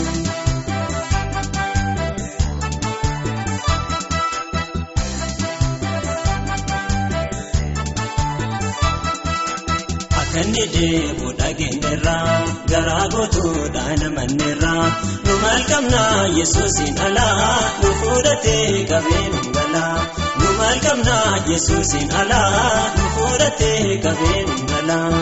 Akka 10.33 10.41
inni 10.45 10.63
deebi'u 10.75 11.29
dhageenyerraa 11.39 12.37
garaa 12.71 13.05
gootuudhaan 13.13 14.01
amanneerraa 14.07 14.85
nu 15.25 15.33
maal 15.43 15.61
qabnaa 15.71 16.21
yesuusin 16.37 16.95
alaa 17.07 17.57
nu 17.81 17.89
fuudhatee 17.99 18.85
qabee 18.91 19.25
nu 19.33 19.41
galaa 19.57 19.99
nu 20.39 20.47
maal 20.59 20.77
qabnaa 20.85 21.29
yesuusin 21.51 22.07
alaa 22.21 22.81
nu 22.97 23.03
fuudhatee 23.15 23.99
qabee 24.05 24.39
nu 24.49 24.55
galaa 24.71 25.21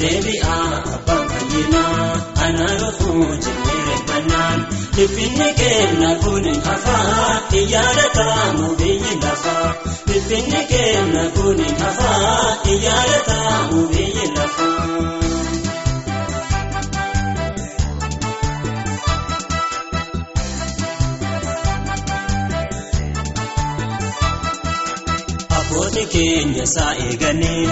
deebi'aa 0.00 0.66
abbaan 0.96 1.24
fayyinaa 1.32 2.08
anaa 2.48 2.74
dhufuu 2.82 3.26
jennee 3.44 3.78
reeffannaan 3.88 4.60
dhiphinni 4.96 5.48
keenya 5.60 6.10
kun 6.24 6.46
hafaa 6.68 7.40
iyyaadatamu 7.60 8.68
biyyi 8.82 9.14
lafaa 9.24 9.68
dhiphinni 10.08 10.62
keenya 10.72 11.24
kun 11.38 11.60
hafaa 11.82 12.56
iyyaadatamu 12.74 13.86
biyyi 13.94 14.26
lafaa. 14.36 14.76
Abboonni 25.58 26.04
keenya 26.14 26.62
isaa 26.68 26.92
eeganii 27.06 27.64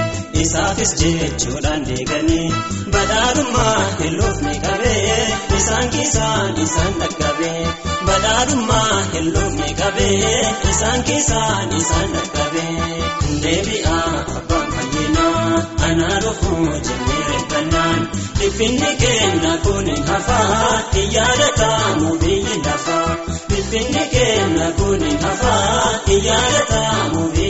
isaafis 0.42 0.92
jechuudhaan 1.02 1.82
deeganii 1.88 2.48
badhaadhummaa 2.94 3.80
hilloofni 4.00 4.54
qabee 4.66 5.16
isaan 5.58 5.88
keessaan 5.94 6.54
isaan 6.64 6.94
dhaqqabee 7.00 7.66
badhaadhummaa 8.08 8.96
hilloofni 9.14 9.70
qabee 9.80 10.40
isaan 10.72 11.02
keessaan 11.08 11.72
isaan 11.80 12.08
dhaqqabee 12.16 13.00
deebi'aa 13.44 14.12
abbaan 14.38 14.68
fayyinaa 14.76 15.62
anaa 15.88 16.18
dhufuu 16.26 16.66
jennee 16.88 17.22
reeffannaan 17.30 18.00
dhiphinni 18.40 18.92
keenya 19.02 19.54
kun 19.66 19.88
hafaa 20.10 20.70
iyyaadatamu 21.02 22.08
biyyi 22.24 22.56
lafaa 22.68 23.10
dhiphinni 23.50 24.04
keenya 24.14 24.68
kun 24.80 25.04
hafaa 25.26 25.90
iyyaadatamu 26.16 27.22
biyyi 27.36 27.45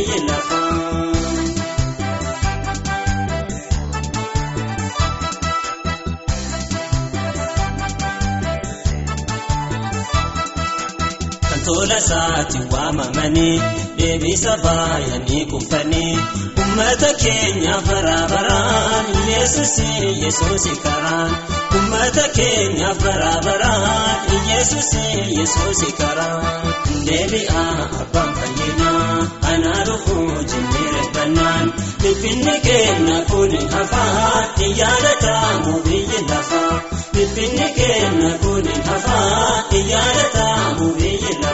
tola 11.97 12.05
isaatti 12.05 12.59
waamamanii 12.73 13.61
deebisa 13.99 14.57
baay'anii 14.65 15.45
kuufanii 15.51 16.19
ummata 16.63 17.11
keenya 17.23 17.75
baraabaraan 17.89 19.07
yesusi 19.33 19.89
yesusi 20.23 20.73
karaan 20.85 21.31
ummata 21.79 22.29
keenya 22.37 22.91
baraabaraan 23.03 24.51
yesusi 24.51 25.05
yesusi 25.39 25.93
karaan 26.01 26.75
deebi'aa 27.07 27.89
abbaan 28.03 28.31
fayyinaa 28.39 29.17
anaa 29.53 29.81
dhufuu 29.89 30.29
jennee 30.53 30.87
reeffannaan 30.95 31.73
dhiphinni 32.03 32.57
keenya 32.69 33.19
kun 33.31 33.53
hafaa 33.75 34.45
iyyaadatamu 34.69 35.81
biyyi 35.89 36.21
lafaa 36.31 36.75
dhiphinni 37.15 37.69
keenya 37.81 38.33
kun 38.45 38.67
hafaa 38.89 39.65
iyyaadatamu 39.81 40.93
biyyi 41.01 41.33
lafaa. 41.43 41.46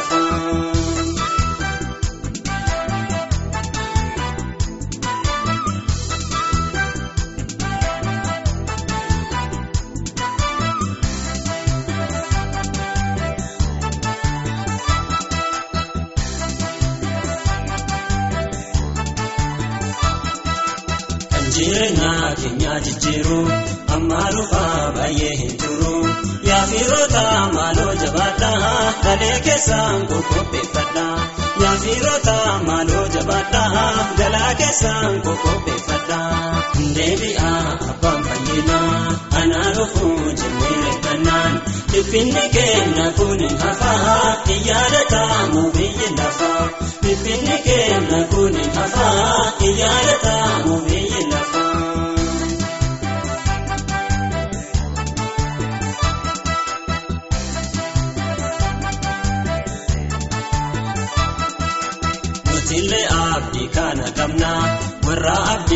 Keenyaa 22.73 22.81
jijjiiru 22.81 23.39
ammaa 23.95 24.29
dhufaa 24.35 24.93
baay'ee 24.97 25.35
hin 25.41 25.57
turu 25.63 26.07
yaafiroota 26.49 27.23
maaloo 27.55 27.95
jabaadhaa? 28.03 28.93
Galee 29.05 29.41
keessaan 29.47 30.07
qoqqopheeffadhaa 30.13 31.19
yaafiroota 31.65 32.37
maaloo 32.69 33.07
jabaadhaa? 33.17 34.07
Galaa 34.21 34.55
keessaan 34.61 35.21
qoqqopheeffadhaa 35.27 36.63
deebi'aa 36.97 37.61
abbaan 37.91 38.25
fayyinaa 38.29 39.17
anaa 39.43 39.69
dhufuu 39.79 40.17
jennee 40.41 40.75
reeffannaan 40.85 41.61
dhiphinni 41.93 42.45
keenya 42.57 43.07
kun 43.21 43.41
hafaa 43.65 44.37
iyyaadatamu 44.57 45.71
biyyi 45.77 46.09
lafaa 46.19 46.65
dhiphinni 47.05 47.59
keenya 47.69 48.21
kun 48.35 48.57
hafaa 48.79 49.53
iyyaadatamu 49.69 50.41
biyyi 50.41 50.52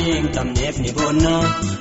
hin 0.05 0.27
qabneef 0.37 0.79
ni 0.85 0.93
boonna 0.99 1.35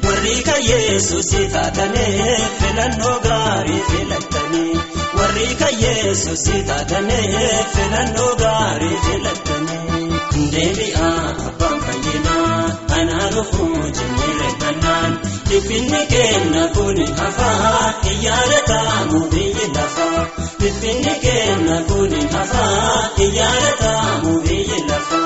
warri 0.05 0.35
kan 0.47 0.61
yesuusi 0.69 1.41
taatanii 1.55 2.35
filannoo 2.59 3.15
gaarii 3.25 3.81
filattanii 3.89 4.75
warri 5.19 5.47
kan 5.61 5.73
yesuusi 5.83 6.63
taatanii 6.69 7.49
filannoo 7.75 8.31
gaarii 8.43 8.97
filattanii 9.07 10.49
deebi'aa 10.55 11.13
abbaan 11.49 11.79
fayyinaa 11.85 12.55
anaa 12.99 13.29
dhufuu 13.35 13.83
jennee 13.99 14.31
reeffannaan 14.41 15.17
dhiphinni 15.49 16.01
keenya 16.13 16.65
kun 16.79 17.01
hafaa 17.21 17.83
iyyaadatamu 18.13 19.23
biyyi 19.35 19.67
lafaa 19.77 20.25
dhiphinni 20.63 21.15
keenya 21.27 21.79
kun 21.91 22.13
hafaa 22.37 23.09
iyyaadatamu. 23.27 25.24